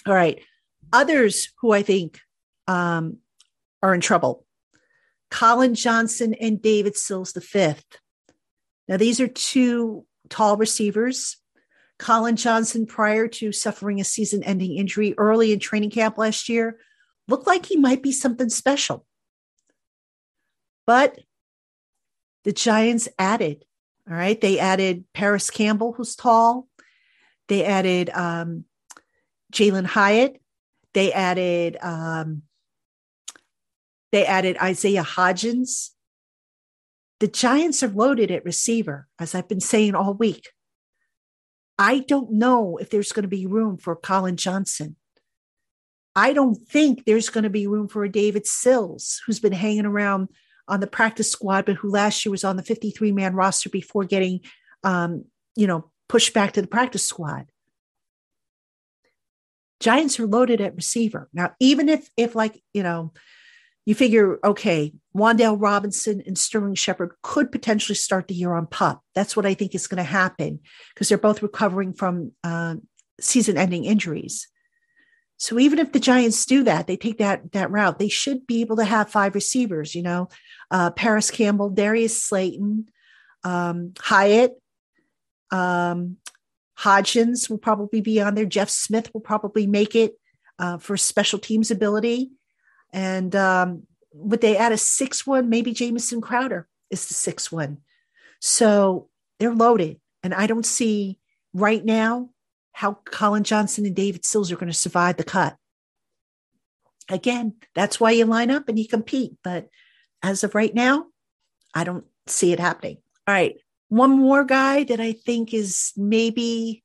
All 0.08 0.14
right. 0.14 0.42
Others 0.92 1.50
who 1.60 1.74
I 1.74 1.84
think 1.84 2.20
um, 2.68 3.18
are 3.82 3.94
in 3.94 4.02
trouble 4.02 4.46
Collin 5.30 5.74
Johnson 5.74 6.36
and 6.36 6.62
David 6.62 6.96
Sills 6.96 7.34
V. 7.34 7.74
Now, 8.94 8.98
these 8.98 9.20
are 9.20 9.28
two 9.28 10.06
tall 10.30 10.56
receivers. 10.56 11.38
Collin 11.98 12.36
Johnson, 12.36 12.86
prior 12.86 13.28
to 13.28 13.52
suffering 13.52 14.00
a 14.00 14.04
season 14.04 14.44
ending 14.44 14.78
injury 14.78 15.16
early 15.18 15.52
in 15.52 15.58
training 15.58 15.90
camp 15.90 16.20
last 16.20 16.48
year, 16.48 16.78
looked 17.28 17.48
like 17.48 17.66
he 17.66 17.76
might 17.76 18.04
be 18.04 18.12
something 18.12 18.50
special. 18.50 19.04
But 20.86 21.18
the 22.44 22.52
Giants 22.52 23.10
added, 23.18 23.66
all 24.08 24.16
right, 24.16 24.40
they 24.40 24.60
added 24.60 25.06
Parris 25.12 25.50
Campbell, 25.50 25.94
who's 25.94 26.16
tall. 26.16 26.68
They 27.48 27.66
added 27.66 28.12
um, 28.12 28.66
Jalin 29.52 29.88
Hyatt. 29.88 30.40
They 30.94 31.12
added 31.12 31.78
um, 31.82 32.44
they 34.12 34.28
added 34.28 34.56
Isaiah 34.62 35.02
Hodgins. 35.02 35.90
The 37.24 37.30
Giants 37.30 37.82
are 37.82 37.88
loaded 37.88 38.32
at 38.32 38.44
receiver, 38.44 39.08
as 39.18 39.34
I've 39.34 39.48
been 39.48 39.62
saying 39.62 39.96
all 39.96 40.14
week. 40.14 40.50
I 41.80 42.00
don't 42.00 42.34
know 42.34 42.76
if 42.76 42.90
there's 42.90 43.14
going 43.14 43.24
to 43.24 43.30
be 43.30 43.46
room 43.46 43.78
for 43.78 43.96
Collin 43.96 44.36
Johnson. 44.36 44.98
I 46.18 46.34
don't 46.34 46.56
think 46.56 47.06
there's 47.06 47.30
going 47.30 47.46
to 47.46 47.50
be 47.50 47.66
room 47.66 47.88
for 47.88 48.04
a 48.04 48.12
David 48.12 48.46
Sills, 48.46 49.22
who's 49.26 49.40
been 49.40 49.54
hanging 49.54 49.86
around 49.86 50.28
on 50.68 50.82
the 50.82 50.86
practice 50.86 51.32
squad, 51.32 51.64
but 51.66 51.78
who 51.78 51.90
last 51.90 52.26
year 52.26 52.32
was 52.32 52.44
on 52.44 52.58
the 52.58 52.62
53 52.62 53.14
man 53.14 53.36
roster 53.36 53.70
before 53.70 54.04
getting, 54.04 54.42
um, 54.84 55.24
you 55.56 55.66
know, 55.66 55.92
pushed 56.10 56.34
back 56.34 56.52
to 56.52 56.62
the 56.62 56.68
practice 56.68 57.06
squad. 57.06 57.46
Giants 59.80 60.20
are 60.20 60.28
loaded 60.28 60.60
at 60.60 60.76
receiver. 60.76 61.30
Now, 61.34 61.54
even 61.62 61.88
if, 61.88 62.10
if 62.18 62.36
like, 62.36 62.62
you 62.74 62.84
know, 62.84 63.14
you 63.86 63.96
figure, 63.96 64.40
okay, 64.44 64.94
Wan'Dale 65.16 65.60
Robinson 65.60 66.24
and 66.26 66.38
Sterling 66.38 66.76
Shepard 66.76 67.14
could 67.22 67.52
potentially 67.52 67.96
start 67.96 68.28
the 68.28 68.34
year 68.34 68.54
on 68.54 68.68
pup. 68.68 69.02
That's 69.14 69.36
what 69.36 69.46
I 69.46 69.54
think 69.54 69.76
is 69.76 69.88
going 69.88 69.98
to 69.98 70.04
happen 70.04 70.60
because 70.94 71.10
they're 71.10 71.18
both 71.18 71.44
recovering 71.44 71.94
from 71.94 72.32
uh, 72.44 72.76
season 73.20 73.58
ending 73.58 73.86
injuries. 73.86 74.48
So 75.38 75.60
even 75.60 75.80
if 75.80 75.92
the 75.92 76.00
Giants 76.00 76.46
do 76.46 76.64
that, 76.64 76.88
they 76.88 76.96
take 76.96 77.18
that 77.18 77.52
that 77.52 77.72
route, 77.72 78.00
they 78.00 78.08
should 78.08 78.48
be 78.48 78.62
able 78.62 78.78
to 78.78 78.86
have 78.86 79.10
five 79.10 79.36
receivers, 79.36 79.94
you 79.94 80.02
know, 80.02 80.30
uh, 80.72 80.92
Parris 80.92 81.32
Campbell, 81.32 81.70
Darius 81.70 82.24
Slayton, 82.24 82.88
um, 83.44 83.94
Hyatt, 84.00 84.54
um, 85.52 86.18
Hodgins 86.80 87.50
will 87.50 87.58
probably 87.58 88.00
be 88.00 88.22
on 88.22 88.36
there. 88.36 88.46
Jeff 88.46 88.70
Smith 88.70 89.14
will 89.14 89.22
probably 89.22 89.68
make 89.68 89.96
it 89.96 90.14
uh, 90.60 90.78
for 90.78 90.98
special 90.98 91.40
teams 91.40 91.72
ability. 91.72 92.32
And 92.94 93.36
um, 93.36 93.84
would 94.14 94.40
they 94.40 94.56
add 94.56 94.72
a 94.72 94.78
six 94.78 95.28
one? 95.28 95.50
Maybe 95.50 95.74
Jamison 95.74 96.22
Crowder 96.22 96.68
is 96.90 97.08
the 97.08 97.16
six 97.16 97.52
one. 97.52 97.80
So 98.40 99.10
they're 99.40 99.54
loaded. 99.54 100.00
And 100.22 100.34
I 100.34 100.48
don't 100.48 100.66
see 100.66 101.20
right 101.54 101.84
now 101.84 102.30
how 102.72 102.94
Collin 103.06 103.44
Johnson 103.44 103.86
and 103.86 103.96
David 103.96 104.26
Sills 104.26 104.52
are 104.52 104.56
going 104.56 104.72
to 104.72 104.74
survive 104.74 105.18
the 105.18 105.24
cut. 105.24 105.58
Again, 107.10 107.56
that's 107.76 108.00
why 108.00 108.12
you 108.12 108.26
line 108.26 108.52
up 108.52 108.70
and 108.70 108.80
you 108.80 108.88
compete. 108.88 109.34
But 109.44 109.68
as 110.22 110.44
of 110.44 110.56
right 110.56 110.74
now, 110.74 111.08
I 111.74 111.84
don't 111.84 112.06
see 112.28 112.54
it 112.54 112.60
happening. 112.60 112.98
All 113.28 113.34
right. 113.34 113.56
One 113.90 114.12
more 114.12 114.44
guy 114.44 114.84
that 114.86 115.00
I 115.00 115.12
think 115.12 115.54
is 115.54 115.92
maybe 115.98 116.84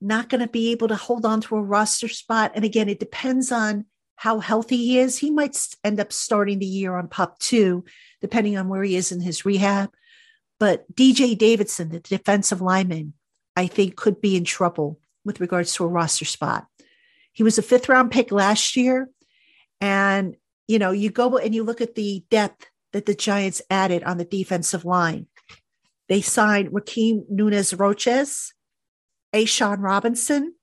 not 0.00 0.28
going 0.28 0.40
to 0.40 0.48
be 0.48 0.72
able 0.72 0.88
to 0.88 0.96
hold 0.96 1.24
on 1.24 1.40
to 1.42 1.56
a 1.56 1.62
roster 1.62 2.08
spot. 2.08 2.52
And 2.54 2.64
again, 2.64 2.88
it 2.88 3.00
depends 3.00 3.52
on 3.52 3.86
how 4.18 4.40
healthy 4.40 4.76
he 4.76 4.98
is. 4.98 5.16
He 5.16 5.30
might 5.30 5.56
end 5.84 6.00
up 6.00 6.12
starting 6.12 6.58
the 6.58 6.66
year 6.66 6.96
on 6.96 7.06
pop 7.06 7.38
two, 7.38 7.84
depending 8.20 8.58
on 8.58 8.68
where 8.68 8.82
he 8.82 8.96
is 8.96 9.12
in 9.12 9.20
his 9.20 9.44
rehab. 9.44 9.92
But 10.58 10.92
DJ 10.92 11.38
Davidson, 11.38 11.90
the 11.90 12.00
defensive 12.00 12.60
lineman, 12.60 13.12
I 13.54 13.68
think 13.68 13.94
could 13.94 14.20
be 14.20 14.36
in 14.36 14.42
trouble 14.42 14.98
with 15.24 15.40
regards 15.40 15.72
to 15.74 15.84
a 15.84 15.88
roster 15.88 16.24
spot. 16.24 16.66
He 17.32 17.44
was 17.44 17.58
a 17.58 17.62
fifth 17.62 17.88
round 17.88 18.10
pick 18.10 18.32
last 18.32 18.76
year. 18.76 19.08
And, 19.80 20.34
you 20.66 20.80
know, 20.80 20.90
you 20.90 21.10
go 21.10 21.38
and 21.38 21.54
you 21.54 21.62
look 21.62 21.80
at 21.80 21.94
the 21.94 22.24
depth 22.28 22.66
that 22.92 23.06
the 23.06 23.14
Giants 23.14 23.62
added 23.70 24.02
on 24.02 24.18
the 24.18 24.24
defensive 24.24 24.84
line. 24.84 25.28
They 26.08 26.22
signed 26.22 26.70
Rakeem 26.72 27.22
Nunez 27.30 27.72
Roches, 27.72 28.52
A'Shawn 29.32 29.80
Robinson. 29.80 30.54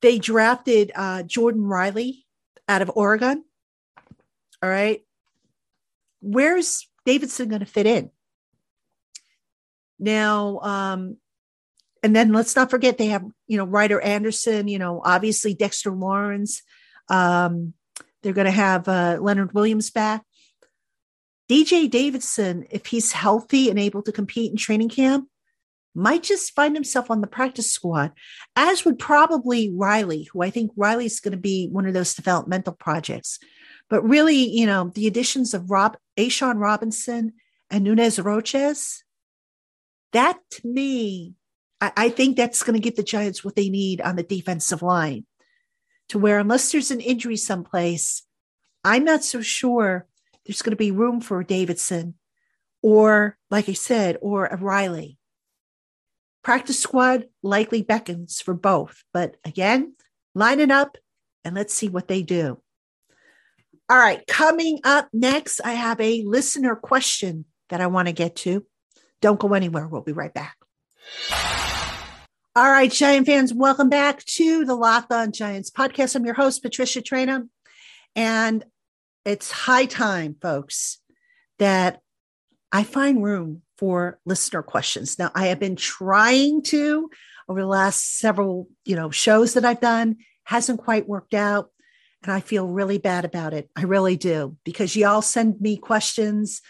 They 0.00 0.18
drafted 0.18 0.90
uh, 0.94 1.24
Jordan 1.24 1.64
Riley 1.64 2.21
out 2.68 2.82
of 2.82 2.90
Oregon. 2.94 3.44
All 4.62 4.70
right. 4.70 5.02
Where's 6.20 6.88
Davidson 7.04 7.48
going 7.48 7.60
to 7.60 7.66
fit 7.66 7.86
in? 7.86 8.10
Now, 9.98 10.58
um, 10.60 11.16
and 12.02 12.14
then 12.14 12.32
let's 12.32 12.56
not 12.56 12.70
forget 12.70 12.98
they 12.98 13.06
have, 13.06 13.24
you 13.46 13.56
know, 13.56 13.64
Ryder 13.64 14.00
Anderson, 14.00 14.68
you 14.68 14.78
know, 14.78 15.00
obviously 15.04 15.54
Dexter 15.54 15.92
Lawrence. 15.92 16.62
Um, 17.08 17.74
they're 18.22 18.32
going 18.32 18.46
to 18.46 18.50
have 18.50 18.88
uh, 18.88 19.18
Leonard 19.20 19.52
Williams 19.52 19.90
back. 19.90 20.24
DJ 21.48 21.90
Davidson, 21.90 22.66
if 22.70 22.86
he's 22.86 23.12
healthy 23.12 23.68
and 23.68 23.78
able 23.78 24.02
to 24.02 24.12
compete 24.12 24.50
in 24.50 24.56
training 24.56 24.88
camp, 24.88 25.28
might 25.94 26.22
just 26.22 26.54
find 26.54 26.74
himself 26.74 27.10
on 27.10 27.20
the 27.20 27.26
practice 27.26 27.70
squad, 27.70 28.12
as 28.56 28.84
would 28.84 28.98
probably 28.98 29.70
Riley, 29.74 30.28
who 30.32 30.42
I 30.42 30.50
think 30.50 30.70
Riley's 30.76 31.20
going 31.20 31.32
to 31.32 31.38
be 31.38 31.68
one 31.70 31.86
of 31.86 31.94
those 31.94 32.14
developmental 32.14 32.72
projects. 32.72 33.38
But 33.90 34.02
really, 34.02 34.48
you 34.48 34.66
know, 34.66 34.90
the 34.94 35.06
additions 35.06 35.52
of 35.52 35.70
Rob 35.70 35.96
A'Shawn 36.16 36.58
Robinson 36.58 37.34
and 37.70 37.84
Nunez 37.84 38.18
Roches, 38.18 39.04
that 40.12 40.38
to 40.50 40.66
me, 40.66 41.34
I, 41.80 41.92
I 41.96 42.08
think 42.08 42.36
that's 42.36 42.62
going 42.62 42.74
to 42.74 42.82
get 42.82 42.96
the 42.96 43.02
Giants 43.02 43.44
what 43.44 43.56
they 43.56 43.68
need 43.68 44.00
on 44.00 44.16
the 44.16 44.22
defensive 44.22 44.82
line. 44.82 45.26
To 46.08 46.18
where 46.18 46.38
unless 46.38 46.72
there's 46.72 46.90
an 46.90 47.00
injury 47.00 47.36
someplace, 47.36 48.22
I'm 48.84 49.04
not 49.04 49.24
so 49.24 49.40
sure 49.40 50.06
there's 50.44 50.62
going 50.62 50.72
to 50.72 50.76
be 50.76 50.90
room 50.90 51.20
for 51.20 51.42
Davidson 51.42 52.14
or, 52.82 53.38
like 53.50 53.68
I 53.68 53.74
said, 53.74 54.18
or 54.20 54.46
a 54.46 54.56
Riley. 54.56 55.18
Practice 56.42 56.80
squad 56.80 57.28
likely 57.44 57.82
beckons 57.82 58.40
for 58.40 58.52
both, 58.52 59.04
but 59.12 59.36
again, 59.44 59.94
line 60.34 60.58
it 60.58 60.72
up 60.72 60.96
and 61.44 61.54
let's 61.54 61.72
see 61.72 61.88
what 61.88 62.08
they 62.08 62.22
do. 62.22 62.60
All 63.88 63.98
right, 63.98 64.26
coming 64.26 64.80
up 64.82 65.08
next, 65.12 65.60
I 65.64 65.74
have 65.74 66.00
a 66.00 66.24
listener 66.24 66.74
question 66.74 67.44
that 67.68 67.80
I 67.80 67.86
want 67.86 68.08
to 68.08 68.12
get 68.12 68.34
to. 68.36 68.66
Don't 69.20 69.38
go 69.38 69.54
anywhere. 69.54 69.86
We'll 69.86 70.02
be 70.02 70.12
right 70.12 70.34
back. 70.34 70.56
All 72.56 72.70
right, 72.70 72.90
Giant 72.90 73.26
fans, 73.26 73.54
welcome 73.54 73.88
back 73.88 74.24
to 74.24 74.64
the 74.64 74.74
Locked 74.74 75.12
On 75.12 75.30
Giants 75.30 75.70
podcast. 75.70 76.16
I'm 76.16 76.24
your 76.24 76.34
host, 76.34 76.60
Patricia 76.60 77.02
Traina, 77.02 77.48
and 78.16 78.64
it's 79.24 79.52
high 79.52 79.86
time, 79.86 80.34
folks, 80.42 80.98
that 81.60 82.00
I 82.72 82.82
find 82.82 83.22
room 83.22 83.62
for 83.82 84.20
listener 84.24 84.62
questions. 84.62 85.18
Now, 85.18 85.32
I 85.34 85.48
have 85.48 85.58
been 85.58 85.74
trying 85.74 86.62
to 86.66 87.10
over 87.48 87.60
the 87.60 87.66
last 87.66 88.20
several, 88.20 88.68
you 88.84 88.94
know, 88.94 89.10
shows 89.10 89.54
that 89.54 89.64
I've 89.64 89.80
done, 89.80 90.18
hasn't 90.44 90.78
quite 90.78 91.08
worked 91.08 91.34
out. 91.34 91.68
And 92.22 92.30
I 92.30 92.38
feel 92.38 92.68
really 92.68 92.98
bad 92.98 93.24
about 93.24 93.54
it. 93.54 93.68
I 93.74 93.82
really 93.82 94.16
do, 94.16 94.56
because 94.62 94.94
y'all 94.94 95.20
send 95.20 95.60
me 95.60 95.76
questions 95.78 96.60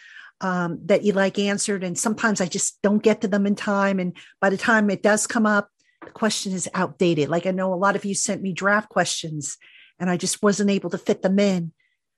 um, 0.41 0.81
that 0.87 1.05
you 1.05 1.13
like 1.13 1.39
answered. 1.39 1.85
And 1.85 1.99
sometimes 1.99 2.41
I 2.41 2.47
just 2.47 2.81
don't 2.81 3.03
get 3.03 3.21
to 3.21 3.29
them 3.29 3.47
in 3.47 3.57
time. 3.57 3.99
And 4.01 4.17
by 4.41 4.49
the 4.49 4.57
time 4.57 4.89
it 4.89 5.03
does 5.03 5.27
come 5.27 5.45
up, 5.45 5.69
the 6.07 6.13
question 6.13 6.55
is 6.55 6.67
outdated. 6.73 7.29
Like 7.29 7.45
I 7.45 7.51
know 7.51 7.75
a 7.75 7.77
lot 7.77 7.95
of 7.95 8.07
you 8.07 8.15
sent 8.15 8.41
me 8.41 8.55
draft 8.55 8.89
questions 8.89 9.59
and 10.01 10.09
I 10.09 10.17
just 10.17 10.43
wasn't 10.43 10.71
able 10.71 10.89
to 10.89 10.99
fit 10.99 11.21
them 11.21 11.39
in 11.39 11.73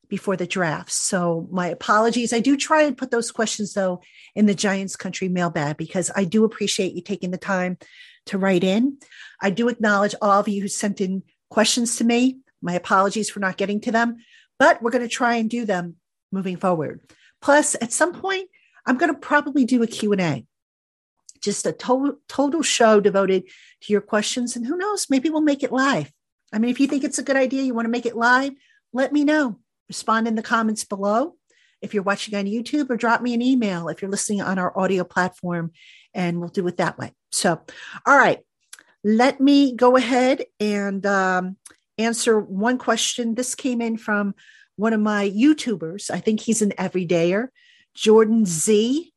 before 0.09 0.37
the 0.37 0.47
draft. 0.47 0.93
So 0.93 1.49
my 1.51 1.69
apologies. 1.69 2.33
I 2.33 2.41
do 2.41 2.57
try 2.57 2.83
and 2.83 2.97
put 2.97 3.11
those 3.11 3.31
questions 3.31 3.75
though 3.75 4.01
in 4.35 4.47
the 4.47 4.55
Giants 4.55 4.97
Country 4.97 5.29
mailbag 5.29 5.77
because 5.77 6.11
I 6.15 6.25
do 6.25 6.45
appreciate 6.45 6.95
you 6.95 7.03
taking 7.03 7.31
the 7.31 7.39
time 7.39 7.79
to 8.27 8.39
write 8.39 8.65
in. 8.65 8.99
I 9.41 9.51
do 9.51 9.69
acknowledge 9.69 10.15
all 10.21 10.41
of 10.41 10.49
you 10.49 10.63
who 10.63 10.69
sent 10.69 11.01
in 11.01 11.23
questions 11.51 11.97
to 11.97 12.05
me. 12.05 12.39
My 12.63 12.75
apologies 12.75 13.31
for 13.31 13.41
not 13.41 13.57
getting 13.57 13.81
to 13.83 13.93
them, 13.93 14.17
but 14.59 14.81
we're 14.83 14.91
going 14.91 15.03
to 15.03 15.09
try 15.09 15.35
and 15.35 15.51
do 15.51 15.65
them 15.65 15.97
moving 16.33 16.57
forward. 16.57 17.01
Plus, 17.43 17.75
at 17.81 17.93
some 17.93 18.15
point, 18.15 18.49
I'm 18.87 18.97
going 18.97 19.13
to 19.13 19.19
probably 19.19 19.65
do 19.65 19.83
a 19.83 19.87
Q&A. 19.87 20.47
Just 21.43 21.67
a 21.67 21.73
total 21.73 22.17
total 22.27 22.63
show 22.63 23.01
devoted 23.01 23.45
to 23.83 23.93
your 23.93 24.01
questions 24.01 24.57
and 24.57 24.65
who 24.67 24.79
knows, 24.79 25.11
maybe 25.11 25.29
we'll 25.29 25.43
make 25.43 25.63
it 25.63 25.73
live. 25.73 26.11
I 26.53 26.59
mean, 26.59 26.71
if 26.71 26.81
you 26.81 26.87
think 26.87 27.05
it's 27.05 27.19
a 27.19 27.23
good 27.23 27.37
idea, 27.37 27.63
you 27.63 27.75
want 27.75 27.85
to 27.85 27.91
make 27.91 28.07
it 28.07 28.17
live, 28.17 28.53
let 28.95 29.13
me 29.13 29.25
know 29.25 29.59
respond 29.89 30.29
in 30.29 30.35
the 30.35 30.43
comments 30.43 30.85
below 30.85 31.35
if 31.83 31.93
you're 31.93 32.03
watching 32.03 32.35
on 32.35 32.47
YouTube 32.47 32.89
or 32.91 32.97
drop 32.97 33.21
me 33.21 33.35
an 33.35 33.43
email 33.43 33.89
if 33.89 34.01
you're 34.01 34.11
listening 34.11 34.41
on 34.41 34.59
our 34.59 34.77
audio 34.79 35.05
platform 35.05 35.71
and 36.15 36.41
we'll 36.41 36.49
do 36.49 36.67
it 36.67 36.79
that 36.79 36.99
way. 36.99 37.13
So, 37.31 37.61
all 38.07 38.17
right, 38.17 38.39
let 39.03 39.41
me 39.41 39.75
go 39.75 39.97
ahead 39.97 40.45
and 40.59 41.05
um, 41.05 41.57
answer 41.99 42.41
one 42.41 42.79
question. 42.79 43.35
This 43.35 43.55
came 43.55 43.83
in 43.83 43.99
from 43.99 44.35
one 44.77 44.93
of 44.93 45.01
my 45.01 45.29
YouTubers. 45.31 46.11
I 46.11 46.21
think 46.21 46.41
he's 46.41 46.63
an 46.63 46.73
everydayer, 46.79 47.49
Jordan 47.95 48.47
Z. 48.47 49.13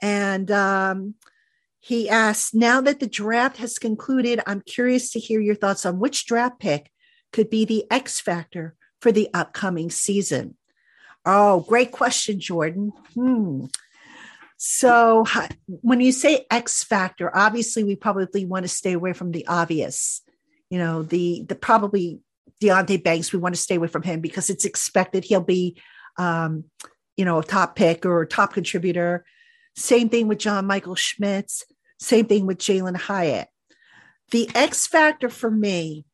And 0.00 0.50
um, 0.50 1.14
he 1.78 2.08
asked, 2.08 2.54
now 2.54 2.80
that 2.80 3.00
the 3.00 3.06
draft 3.06 3.58
has 3.58 3.78
concluded, 3.78 4.40
I'm 4.46 4.62
curious 4.62 5.12
to 5.12 5.20
hear 5.20 5.40
your 5.40 5.54
thoughts 5.54 5.84
on 5.84 5.98
which 5.98 6.26
draft 6.26 6.58
pick 6.58 6.90
could 7.32 7.50
be 7.50 7.64
the 7.64 7.84
X 7.90 8.20
factor 8.20 8.76
for 9.02 9.12
the 9.12 9.28
upcoming 9.34 9.90
season? 9.90 10.56
Oh, 11.26 11.60
great 11.68 11.92
question, 11.92 12.40
Jordan. 12.40 12.92
Hmm. 13.14 13.66
So, 14.56 15.24
when 15.66 16.00
you 16.00 16.12
say 16.12 16.46
X 16.50 16.84
factor, 16.84 17.36
obviously 17.36 17.82
we 17.82 17.96
probably 17.96 18.46
want 18.46 18.62
to 18.64 18.68
stay 18.68 18.92
away 18.92 19.12
from 19.12 19.32
the 19.32 19.46
obvious. 19.48 20.22
You 20.70 20.78
know, 20.78 21.02
the 21.02 21.44
the 21.48 21.56
probably 21.56 22.20
Deonte 22.62 23.02
Banks, 23.02 23.32
we 23.32 23.40
want 23.40 23.56
to 23.56 23.60
stay 23.60 23.74
away 23.74 23.88
from 23.88 24.02
him 24.02 24.20
because 24.20 24.50
it's 24.50 24.64
expected 24.64 25.24
he'll 25.24 25.40
be, 25.40 25.76
um, 26.16 26.64
you 27.16 27.24
know, 27.24 27.40
a 27.40 27.44
top 27.44 27.74
pick 27.74 28.06
or 28.06 28.22
a 28.22 28.26
top 28.26 28.54
contributor. 28.54 29.24
Same 29.76 30.08
thing 30.08 30.28
with 30.28 30.38
John 30.38 30.66
Michael 30.66 30.94
Schmitz. 30.94 31.64
Same 31.98 32.26
thing 32.26 32.46
with 32.46 32.58
Jalin 32.58 32.96
Hyatt. 32.96 33.48
The 34.30 34.48
X 34.54 34.86
factor 34.86 35.28
for 35.28 35.50
me 35.50 36.04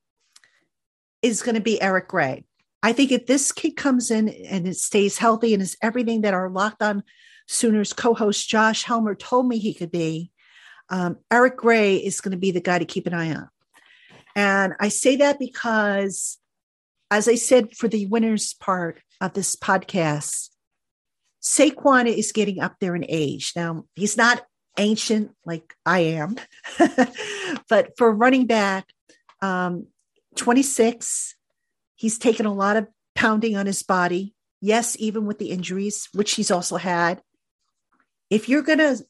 is 1.21 1.43
going 1.43 1.55
to 1.55 1.61
be 1.61 1.81
Eric 1.81 2.09
Gray. 2.09 2.45
I 2.83 2.93
think 2.93 3.11
if 3.11 3.27
this 3.27 3.51
kid 3.53 3.73
comes 3.73 4.11
in 4.11 4.29
and 4.29 4.67
it 4.69 4.77
stays 4.77 5.19
healthy 5.19 5.53
and 5.53 5.63
is 5.63 5.77
everything 5.83 6.21
that 6.23 6.35
our 6.35 6.49
Locked 6.49 6.83
On 6.83 7.03
Sooners 7.47 7.93
co-host 7.93 8.49
Josh 8.49 8.85
Helmer 8.85 9.15
told 9.15 9.49
me 9.49 9.59
he 9.59 9.75
could 9.75 9.91
be, 9.91 10.31
um, 10.89 11.17
Eric 11.31 11.57
Gray 11.57 11.97
is 11.97 12.21
going 12.21 12.33
to 12.33 12.39
be 12.39 12.51
the 12.51 12.61
guy 12.61 12.79
to 12.79 12.85
keep 12.85 13.07
an 13.07 13.15
eye 13.15 13.35
on. 13.35 13.49
And 14.37 14.75
I 14.79 14.89
say 14.89 15.17
that 15.17 15.39
because, 15.39 16.39
as 17.11 17.27
I 17.27 17.35
said 17.35 17.77
for 17.77 17.89
the 17.89 18.07
winners 18.07 18.55
part 18.55 19.01
of 19.21 19.33
this 19.33 19.57
podcast, 19.57 20.51
Saquon 21.43 22.07
is 22.07 22.33
getting 22.33 22.61
up 22.61 22.77
there 22.81 22.95
in 22.95 23.05
age. 23.09 23.53
Now, 23.57 23.85
he's 23.97 24.17
not 24.17 24.45
ancient 24.79 25.33
like 25.45 25.75
I 25.85 26.01
am, 26.01 26.37
but 27.69 27.97
for 27.97 28.13
running 28.13 28.47
back, 28.47 28.87
um, 29.43 29.87
26, 30.37 31.35
He's 31.99 32.17
taken 32.17 32.47
a 32.47 32.55
lot 32.55 32.77
of 32.77 32.87
pounding 33.17 33.57
on 33.57 33.67
his 33.67 33.83
body. 33.83 34.33
Yes, 34.61 34.97
even 35.01 35.27
with 35.27 35.41
the 35.41 35.51
injuries, 35.51 36.09
which 36.15 36.35
he's 36.35 36.51
also 36.51 36.77
had. 36.77 37.21
If 38.31 38.49
you're 38.49 38.63
going 38.63 38.79
to 38.79 39.05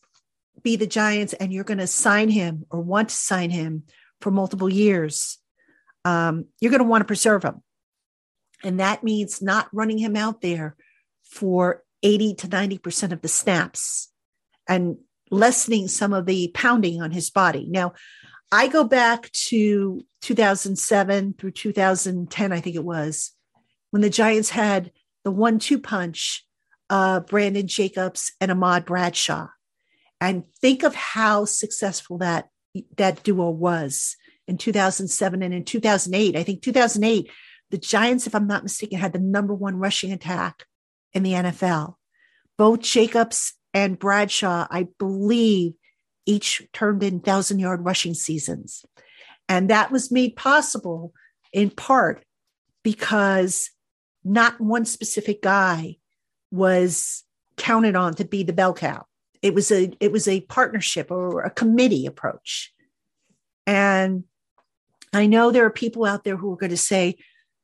be 0.63 0.77
the 0.77 0.87
Giants 0.87 1.35
and 1.35 1.53
you're 1.53 1.65
going 1.65 1.79
to 1.79 1.87
sign 1.87 2.31
him 2.31 2.65
or 2.71 2.81
want 2.81 3.11
to 3.11 3.15
sign 3.15 3.51
him 3.51 3.83
for 4.23 4.31
multiple 4.31 4.73
years, 4.73 5.37
um, 6.07 6.47
you're 6.61 6.71
going 6.71 6.83
to 6.83 6.89
want 6.89 7.03
to 7.03 7.07
preserve 7.07 7.43
him. 7.43 7.63
And 8.65 8.81
that 8.81 9.05
means 9.05 9.43
not 9.43 9.69
running 9.71 9.99
him 9.99 10.17
out 10.17 10.41
there 10.41 10.75
for 11.25 11.83
80 12.03 12.37
to 12.37 12.49
90% 12.49 13.13
of 13.13 13.21
the 13.21 13.29
snaps 13.29 14.11
and 14.67 14.97
lessening 15.31 15.89
some 15.89 16.15
of 16.15 16.25
the 16.25 16.51
pounding 16.55 17.03
on 17.03 17.11
his 17.11 17.29
body. 17.29 17.67
Now, 17.69 17.93
I 18.51 18.69
go 18.69 18.85
back 18.85 19.31
to 19.33 20.05
2007 20.23 21.35
through 21.39 21.51
2010, 21.51 22.53
I 22.53 22.61
think 22.61 22.77
it 22.77 22.85
was, 22.85 23.33
when 23.91 24.03
the 24.03 24.11
Giants 24.11 24.51
had 24.51 24.93
the 25.25 25.31
one 25.31 25.59
two 25.59 25.79
punch 25.79 26.47
uh, 26.91 27.21
Brandon 27.21 27.67
Jacobs 27.67 28.33
and 28.41 28.51
Ahmad 28.51 28.87
Bradshaw. 28.87 29.49
And 30.21 30.45
think 30.61 30.83
of 30.83 30.95
how 30.95 31.45
successful 31.45 32.19
that 32.19 32.49
that 32.97 33.23
duo 33.23 33.51
was 33.51 34.17
in 34.47 34.59
2007 34.59 35.43
and 35.43 35.55
in 35.55 35.65
2008. 35.65 36.37
I 36.37 36.43
think 36.43 36.63
2008, 36.63 37.31
the 37.71 37.79
Giants, 37.79 38.27
if 38.27 38.35
I'm 38.35 38.47
not 38.47 38.63
mistaken, 38.63 38.99
had 38.99 39.13
the 39.13 39.19
number 39.19 39.55
one 39.55 39.77
rushing 39.77 40.13
attack 40.13 40.65
in 41.13 41.23
the 41.23 41.33
NFL. 41.33 41.95
Both 42.57 42.81
Jacobs 42.81 43.55
and 43.75 43.99
Bradshaw, 43.99 44.67
I 44.71 44.89
believe, 44.99 45.75
each 46.29 46.63
turned 46.73 47.03
in 47.03 47.21
thousand 47.21 47.59
yard 47.59 47.85
rushing 47.85 48.15
seasons. 48.15 48.85
And 49.49 49.71
that 49.71 49.91
was 49.91 50.13
made 50.13 50.37
possible 50.37 51.15
in 51.53 51.71
part 51.71 52.23
because 52.85 53.71
not 54.23 54.61
one 54.61 54.85
specific 54.85 55.41
guy 55.41 55.97
was 56.51 57.25
counted 57.57 57.97
on 57.97 58.15
to 58.15 58.25
be 58.25 58.43
the 58.43 58.53
bell 58.53 58.75
cow. 58.75 59.07
It 59.41 59.55
was 59.55 59.73
a 59.73 59.91
it 60.01 60.13
was 60.13 60.29
a 60.29 60.43
partnership 60.43 61.11
or 61.11 61.41
a 61.41 61.51
committee 61.51 62.05
approach. 62.05 62.73
And 63.67 64.25
I 65.13 65.27
know 65.27 65.51
there 65.51 65.65
are 65.65 65.71
people 65.71 66.05
out 66.05 66.25
there 66.25 66.37
who 66.37 66.53
are 66.53 66.57
going 66.57 66.71
to 66.71 66.77
say, 66.77 67.17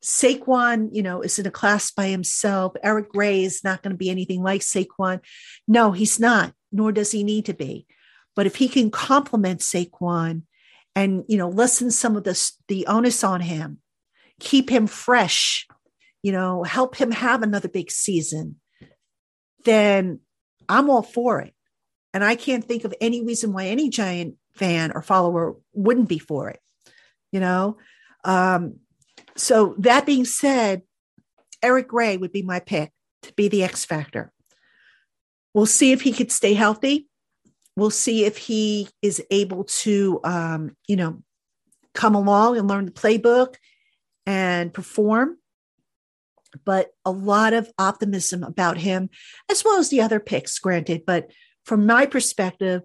Saquon, 0.02 0.88
you 0.92 1.02
know, 1.02 1.20
is 1.20 1.38
in 1.38 1.46
a 1.46 1.50
class 1.50 1.90
by 1.90 2.08
himself. 2.08 2.74
Eric 2.82 3.10
Gray 3.10 3.44
is 3.44 3.62
not 3.64 3.82
going 3.82 3.92
to 3.92 3.98
be 3.98 4.10
anything 4.10 4.42
like 4.42 4.60
Saquon. 4.60 5.20
No, 5.68 5.92
he's 5.92 6.18
not, 6.20 6.54
nor 6.72 6.92
does 6.92 7.10
he 7.10 7.24
need 7.24 7.46
to 7.46 7.54
be. 7.54 7.86
But 8.36 8.46
if 8.46 8.56
he 8.56 8.68
can 8.68 8.90
complement 8.90 9.60
Saquon 9.60 10.42
and, 10.94 11.24
you 11.28 11.38
know, 11.38 11.48
lessen 11.48 11.90
some 11.90 12.16
of 12.16 12.24
the, 12.24 12.52
the 12.68 12.86
onus 12.86 13.22
on 13.22 13.40
him, 13.40 13.78
keep 14.40 14.70
him 14.70 14.86
fresh, 14.86 15.66
you 16.22 16.32
know, 16.32 16.62
help 16.62 16.96
him 16.96 17.10
have 17.10 17.42
another 17.42 17.68
big 17.68 17.90
season, 17.90 18.56
then 19.64 20.20
I'm 20.68 20.90
all 20.90 21.02
for 21.02 21.40
it. 21.40 21.54
And 22.12 22.24
I 22.24 22.36
can't 22.36 22.64
think 22.64 22.84
of 22.84 22.94
any 23.00 23.24
reason 23.24 23.52
why 23.52 23.66
any 23.66 23.88
giant 23.88 24.36
fan 24.54 24.92
or 24.92 25.02
follower 25.02 25.56
wouldn't 25.72 26.08
be 26.08 26.18
for 26.18 26.48
it, 26.48 26.60
you 27.32 27.40
know? 27.40 27.76
Um, 28.24 28.76
so 29.36 29.74
that 29.78 30.06
being 30.06 30.24
said, 30.24 30.82
Eric 31.62 31.88
Gray 31.88 32.16
would 32.16 32.32
be 32.32 32.42
my 32.42 32.60
pick 32.60 32.92
to 33.22 33.32
be 33.32 33.48
the 33.48 33.64
X 33.64 33.84
factor. 33.84 34.32
We'll 35.54 35.66
see 35.66 35.92
if 35.92 36.02
he 36.02 36.12
could 36.12 36.30
stay 36.30 36.54
healthy. 36.54 37.08
We'll 37.76 37.90
see 37.90 38.24
if 38.24 38.36
he 38.36 38.88
is 39.02 39.22
able 39.30 39.64
to, 39.64 40.20
um, 40.24 40.76
you 40.86 40.96
know, 40.96 41.22
come 41.92 42.14
along 42.14 42.58
and 42.58 42.68
learn 42.68 42.86
the 42.86 42.92
playbook 42.92 43.54
and 44.26 44.72
perform. 44.72 45.38
But 46.64 46.90
a 47.04 47.10
lot 47.10 47.52
of 47.52 47.70
optimism 47.78 48.44
about 48.44 48.78
him, 48.78 49.10
as 49.50 49.64
well 49.64 49.78
as 49.78 49.88
the 49.88 50.00
other 50.00 50.20
picks, 50.20 50.58
granted. 50.60 51.02
But 51.04 51.32
from 51.64 51.84
my 51.84 52.06
perspective, 52.06 52.82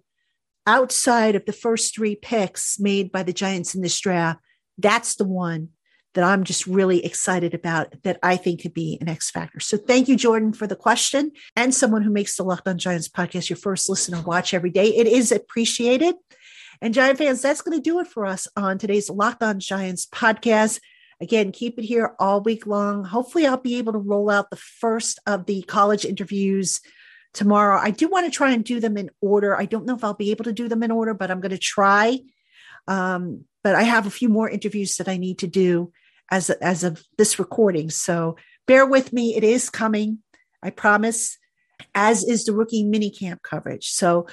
outside 0.65 1.35
of 1.35 1.45
the 1.45 1.53
first 1.53 1.93
three 1.93 2.15
picks 2.15 2.79
made 2.79 3.11
by 3.11 3.23
the 3.23 3.33
Giants 3.33 3.75
in 3.75 3.81
this 3.81 3.99
draft, 3.99 4.39
that's 4.77 5.15
the 5.15 5.25
one 5.25 5.69
that 6.15 6.23
I'm 6.23 6.43
just 6.43 6.65
really 6.65 7.05
excited 7.05 7.53
about 7.53 7.93
that 8.03 8.19
I 8.23 8.35
think 8.35 8.61
could 8.61 8.73
be 8.73 8.97
an 8.99 9.09
X 9.09 9.29
factor. 9.29 9.59
So 9.59 9.77
thank 9.77 10.07
you, 10.07 10.15
Jordan, 10.15 10.53
for 10.53 10.65
the 10.65 10.75
question 10.75 11.31
and 11.55 11.73
someone 11.73 12.01
who 12.01 12.11
makes 12.11 12.35
the 12.35 12.43
Locked 12.43 12.67
on 12.67 12.77
Giants 12.77 13.07
podcast 13.07 13.49
your 13.49 13.57
first 13.57 13.89
listen 13.89 14.13
and 14.13 14.25
watch 14.25 14.53
every 14.53 14.71
day. 14.71 14.87
It 14.87 15.07
is 15.07 15.31
appreciated. 15.31 16.15
And 16.81 16.93
Giant 16.93 17.17
fans, 17.17 17.41
that's 17.41 17.61
going 17.61 17.77
to 17.77 17.83
do 17.83 17.99
it 17.99 18.07
for 18.07 18.25
us 18.25 18.47
on 18.55 18.77
today's 18.77 19.09
Locked 19.09 19.43
on 19.43 19.59
Giants 19.59 20.07
podcast. 20.07 20.79
Again, 21.21 21.51
keep 21.51 21.77
it 21.77 21.83
here 21.83 22.15
all 22.17 22.41
week 22.41 22.65
long. 22.65 23.03
Hopefully, 23.03 23.45
I'll 23.45 23.57
be 23.57 23.77
able 23.77 23.91
to 23.93 23.99
roll 23.99 24.29
out 24.29 24.49
the 24.49 24.55
first 24.55 25.19
of 25.27 25.45
the 25.45 25.61
college 25.63 26.05
interviews 26.05 26.79
tomorrow. 27.33 27.77
I 27.77 27.91
do 27.91 28.07
want 28.07 28.25
to 28.25 28.31
try 28.31 28.51
and 28.51 28.63
do 28.63 28.79
them 28.79 28.97
in 28.97 29.09
order. 29.21 29.59
I 29.59 29.65
don't 29.65 29.85
know 29.85 29.95
if 29.95 30.03
I'll 30.03 30.13
be 30.13 30.31
able 30.31 30.45
to 30.45 30.53
do 30.53 30.69
them 30.69 30.81
in 30.81 30.91
order, 30.91 31.13
but 31.13 31.29
I'm 31.29 31.41
going 31.41 31.51
to 31.51 31.57
try. 31.57 32.19
Um, 32.87 33.43
but 33.63 33.75
I 33.75 33.83
have 33.83 34.07
a 34.07 34.11
few 34.11 34.29
more 34.29 34.49
interviews 34.49 34.95
that 34.97 35.09
I 35.09 35.17
need 35.17 35.39
to 35.39 35.47
do 35.47 35.91
as 36.31 36.49
as 36.49 36.83
of 36.83 37.03
this 37.17 37.39
recording. 37.39 37.89
So 37.89 38.37
bear 38.67 38.85
with 38.85 39.13
me; 39.13 39.35
it 39.35 39.43
is 39.43 39.69
coming. 39.69 40.19
I 40.61 40.69
promise. 40.69 41.37
As 41.95 42.25
is 42.25 42.43
the 42.43 42.51
rookie 42.51 42.83
mini 42.83 43.09
camp 43.09 43.41
coverage. 43.41 43.87
So 43.87 44.27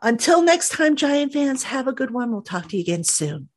until 0.00 0.42
next 0.42 0.70
time, 0.70 0.96
Giant 0.96 1.32
fans, 1.32 1.64
have 1.64 1.86
a 1.86 1.92
good 1.92 2.10
one. 2.10 2.32
We'll 2.32 2.42
talk 2.42 2.68
to 2.68 2.76
you 2.76 2.82
again 2.82 3.04
soon. 3.04 3.50